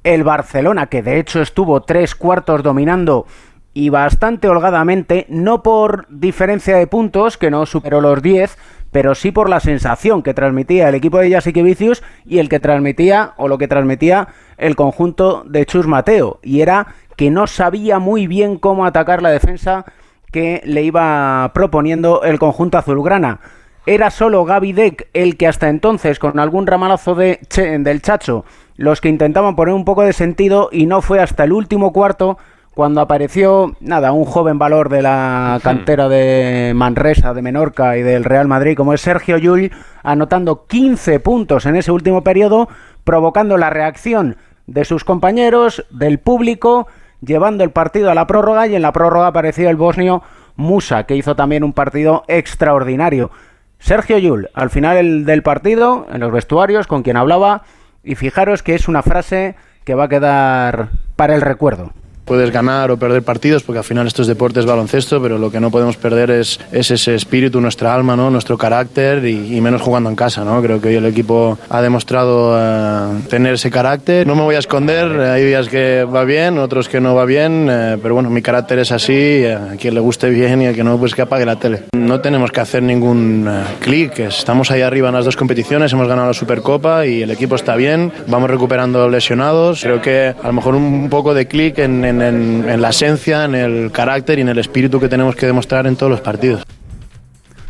el 0.03 0.23
Barcelona, 0.23 0.87
que 0.87 1.03
de 1.03 1.19
hecho 1.19 1.41
estuvo 1.41 1.81
tres 1.81 2.15
cuartos 2.15 2.63
dominando 2.63 3.25
y 3.73 3.89
bastante 3.89 4.47
holgadamente, 4.47 5.25
no 5.29 5.61
por 5.61 6.07
diferencia 6.09 6.77
de 6.77 6.87
puntos, 6.87 7.37
que 7.37 7.51
no 7.51 7.65
superó 7.65 8.01
los 8.01 8.21
10, 8.21 8.57
pero 8.95 9.13
sí 9.13 9.33
por 9.33 9.49
la 9.49 9.59
sensación 9.59 10.23
que 10.23 10.33
transmitía 10.33 10.87
el 10.87 10.95
equipo 10.95 11.17
de 11.17 11.29
Jasikevicius 11.29 12.01
y 12.25 12.39
el 12.39 12.47
que 12.47 12.61
transmitía 12.61 13.33
o 13.35 13.49
lo 13.49 13.57
que 13.57 13.67
transmitía 13.67 14.29
el 14.57 14.77
conjunto 14.77 15.43
de 15.45 15.65
Chus 15.65 15.85
Mateo 15.85 16.39
y 16.41 16.61
era 16.61 16.95
que 17.17 17.29
no 17.29 17.45
sabía 17.45 17.99
muy 17.99 18.27
bien 18.27 18.57
cómo 18.57 18.85
atacar 18.85 19.21
la 19.21 19.31
defensa 19.31 19.83
que 20.31 20.61
le 20.63 20.83
iba 20.83 21.51
proponiendo 21.53 22.23
el 22.23 22.39
conjunto 22.39 22.77
azulgrana. 22.77 23.41
Era 23.85 24.11
solo 24.11 24.45
Gaby 24.45 24.71
Deck 24.71 25.09
el 25.11 25.35
que 25.35 25.47
hasta 25.47 25.67
entonces, 25.67 26.17
con 26.17 26.39
algún 26.39 26.65
ramalazo 26.65 27.15
de 27.15 27.41
del 27.53 28.01
Chacho, 28.01 28.45
los 28.77 29.01
que 29.01 29.09
intentaban 29.09 29.57
poner 29.57 29.73
un 29.73 29.83
poco 29.83 30.03
de 30.03 30.13
sentido 30.13 30.69
y 30.71 30.85
no 30.85 31.01
fue 31.01 31.19
hasta 31.19 31.43
el 31.43 31.51
último 31.51 31.91
cuarto 31.91 32.37
cuando 32.75 32.99
apareció, 32.99 33.73
nada, 33.79 34.11
un 34.11 34.25
joven 34.25 34.59
valor 34.59 34.89
de 34.89 35.01
la 35.01 35.61
cantera 35.63 36.09
de 36.09 36.73
Manresa, 36.75 37.33
de 37.33 37.41
Menorca 37.41 37.95
y 37.95 38.03
del 38.03 38.25
Real 38.25 38.49
Madrid, 38.49 38.75
como 38.75 38.93
es 38.93 38.99
Sergio 38.99 39.37
Llull, 39.37 39.71
anotando 40.03 40.65
15 40.67 41.21
puntos 41.21 41.65
en 41.65 41.77
ese 41.77 41.93
último 41.93 42.21
periodo, 42.21 42.67
provocando 43.05 43.57
la 43.57 43.69
reacción 43.69 44.35
de 44.67 44.83
sus 44.83 45.05
compañeros, 45.05 45.85
del 45.89 46.19
público, 46.19 46.87
llevando 47.21 47.63
el 47.63 47.71
partido 47.71 48.11
a 48.11 48.15
la 48.15 48.27
prórroga 48.27 48.67
y 48.67 48.75
en 48.75 48.81
la 48.81 48.91
prórroga 48.91 49.27
apareció 49.27 49.69
el 49.69 49.77
bosnio 49.77 50.21
Musa, 50.57 51.05
que 51.05 51.15
hizo 51.15 51.33
también 51.33 51.63
un 51.63 51.71
partido 51.71 52.25
extraordinario. 52.27 53.31
Sergio 53.79 54.17
Yul, 54.17 54.49
al 54.53 54.69
final 54.69 55.23
del 55.23 55.43
partido, 55.43 56.07
en 56.11 56.19
los 56.19 56.31
vestuarios, 56.33 56.87
con 56.87 57.03
quien 57.03 57.15
hablaba, 57.15 57.63
y 58.03 58.15
fijaros 58.15 58.63
que 58.63 58.75
es 58.75 58.89
una 58.89 59.01
frase 59.01 59.55
que 59.85 59.95
va 59.95 60.05
a 60.05 60.09
quedar 60.09 60.89
para 61.15 61.35
el 61.35 61.41
recuerdo. 61.41 61.93
Puedes 62.25 62.51
ganar 62.51 62.91
o 62.91 62.97
perder 62.97 63.23
partidos 63.23 63.63
porque 63.63 63.79
al 63.79 63.83
final 63.83 64.07
esto 64.07 64.23
es 64.23 64.27
deporte, 64.27 64.59
es 64.59 64.65
baloncesto, 64.65 65.21
pero 65.21 65.37
lo 65.37 65.51
que 65.51 65.59
no 65.59 65.71
podemos 65.71 65.97
perder 65.97 66.31
es, 66.31 66.59
ese 66.71 67.15
espíritu, 67.15 67.61
nuestra 67.61 67.93
alma, 67.93 68.15
¿no? 68.15 68.29
nuestro 68.29 68.57
carácter 68.57 69.25
y, 69.25 69.61
menos 69.61 69.81
jugando 69.81 70.09
en 70.09 70.15
casa. 70.15 70.43
¿no? 70.43 70.61
Creo 70.61 70.79
que 70.81 70.89
hoy 70.89 70.95
el 70.95 71.05
equipo 71.05 71.57
ha 71.69 71.81
demostrado 71.81 72.55
eh, 72.57 73.21
tener 73.29 73.53
ese 73.53 73.71
carácter. 73.71 74.27
No 74.27 74.35
me 74.35 74.41
voy 74.41 74.55
a 74.55 74.59
esconder, 74.59 75.19
hay 75.19 75.43
días 75.45 75.69
que 75.69 76.03
va 76.03 76.23
bien, 76.23 76.57
otros 76.57 76.89
que 76.89 76.99
no 76.99 77.15
va 77.15 77.25
bien, 77.25 77.67
eh, 77.69 77.97
pero 78.01 78.13
bueno, 78.13 78.29
mi 78.29 78.41
carácter 78.41 78.79
es 78.79 78.91
así, 78.91 79.13
eh, 79.13 79.53
a 79.53 79.75
quien 79.75 79.93
le 79.93 79.99
guste 79.99 80.29
bien 80.29 80.61
y 80.61 80.67
a 80.67 80.73
quien 80.73 80.85
no, 80.85 80.97
pues 80.97 81.15
que 81.15 81.21
apague 81.21 81.45
la 81.45 81.57
tele. 81.57 81.83
No 81.95 82.21
tenemos 82.21 82.51
que 82.51 82.59
hacer 82.59 82.83
ningún 82.83 83.49
clic, 83.79 84.19
estamos 84.19 84.71
ahí 84.71 84.81
arriba 84.81 85.09
en 85.09 85.15
las 85.15 85.25
dos 85.25 85.35
competiciones, 85.35 85.93
hemos 85.93 86.07
ganado 86.07 86.27
la 86.27 86.33
Supercopa 86.33 87.05
y 87.05 87.21
el 87.23 87.31
equipo 87.31 87.55
está 87.55 87.75
bien, 87.75 88.11
vamos 88.27 88.49
recuperando 88.49 89.09
lesionados. 89.09 89.81
Creo 89.81 90.01
que 90.01 90.33
a 90.41 90.47
lo 90.47 90.53
mejor 90.53 90.75
un 90.75 91.09
poco 91.09 91.33
de 91.33 91.47
clic 91.47 91.79
en 91.79 92.14
en, 92.14 92.14
la 92.17 92.89
esencia, 92.89 93.45
en 93.45 93.55
el 93.55 93.91
carácter 93.91 94.39
y 94.39 94.41
en 94.41 94.49
el 94.49 94.59
espíritu 94.59 94.99
que 94.99 95.09
tenemos 95.09 95.35
que 95.35 95.45
demostrar 95.45 95.87
en 95.87 95.95
todos 95.95 96.11
los 96.11 96.21
partidos. 96.21 96.63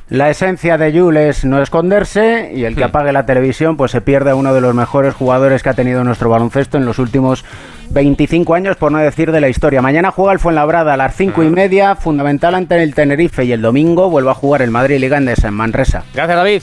La 0.07 0.29
esencia 0.29 0.77
de 0.77 0.97
Jules 0.97 1.39
es 1.39 1.45
no 1.45 1.59
esconderse 1.59 2.51
y 2.53 2.65
el 2.65 2.75
que 2.75 2.81
hmm. 2.81 2.89
apague 2.89 3.11
la 3.11 3.25
televisión 3.25 3.75
pues 3.75 3.89
se 3.89 4.01
pierde 4.01 4.29
a 4.29 4.35
uno 4.35 4.53
de 4.53 4.61
los 4.61 4.75
mejores 4.75 5.15
jugadores 5.15 5.63
que 5.63 5.69
ha 5.69 5.73
tenido 5.73 6.03
nuestro 6.03 6.29
baloncesto 6.29 6.77
en 6.77 6.85
los 6.85 6.99
últimos 6.99 7.43
25 7.89 8.53
años, 8.53 8.77
por 8.77 8.91
no 8.91 8.99
decir 8.99 9.31
de 9.31 9.41
la 9.41 9.49
historia. 9.49 9.81
Mañana 9.81 10.11
juega 10.11 10.33
el 10.33 10.39
Fuenlabrada 10.39 10.93
a 10.93 10.97
las 10.97 11.15
5 11.15 11.43
y 11.43 11.49
media, 11.49 11.95
fundamental 11.95 12.53
ante 12.53 12.81
el 12.83 12.93
Tenerife 12.93 13.45
y 13.45 13.51
el 13.51 13.63
domingo 13.63 14.09
vuelve 14.11 14.29
a 14.29 14.35
jugar 14.35 14.61
el 14.61 14.69
Madrid 14.69 14.99
Ligandes 14.99 15.43
en 15.43 15.55
Manresa. 15.55 16.03
Gracias 16.13 16.37
David. 16.37 16.61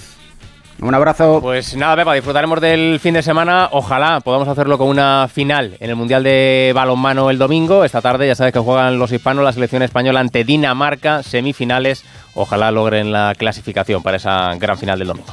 Un 0.82 0.94
abrazo. 0.96 1.38
Pues 1.40 1.76
nada, 1.76 1.94
Pepa, 1.94 2.14
disfrutaremos 2.14 2.60
del 2.60 2.98
fin 2.98 3.14
de 3.14 3.22
semana. 3.22 3.68
Ojalá 3.70 4.20
podamos 4.20 4.48
hacerlo 4.48 4.78
con 4.78 4.88
una 4.88 5.28
final 5.32 5.76
en 5.78 5.90
el 5.90 5.96
Mundial 5.96 6.24
de 6.24 6.72
Balonmano 6.74 7.30
el 7.30 7.38
domingo. 7.38 7.84
Esta 7.84 8.00
tarde 8.00 8.26
ya 8.26 8.34
sabes 8.34 8.52
que 8.52 8.58
juegan 8.58 8.98
los 8.98 9.12
hispanos, 9.12 9.44
la 9.44 9.52
selección 9.52 9.82
española 9.82 10.18
ante 10.18 10.42
Dinamarca, 10.42 11.22
semifinales. 11.22 12.04
Ojalá 12.34 12.72
logren 12.72 13.12
la 13.12 13.34
clasificación 13.38 14.02
para 14.02 14.16
esa 14.16 14.54
gran 14.56 14.76
final 14.76 14.98
del 14.98 15.08
domingo. 15.08 15.32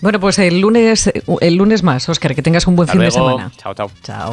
Bueno, 0.00 0.18
pues 0.18 0.38
el 0.38 0.60
lunes, 0.60 1.12
el 1.40 1.54
lunes 1.54 1.82
más, 1.82 2.08
Oscar, 2.08 2.34
que 2.34 2.42
tengas 2.42 2.66
un 2.66 2.76
buen 2.76 2.88
fin 2.88 3.00
de 3.00 3.10
semana. 3.10 3.50
Chao, 3.58 3.74
chao. 3.74 3.90
Chao. 4.02 4.32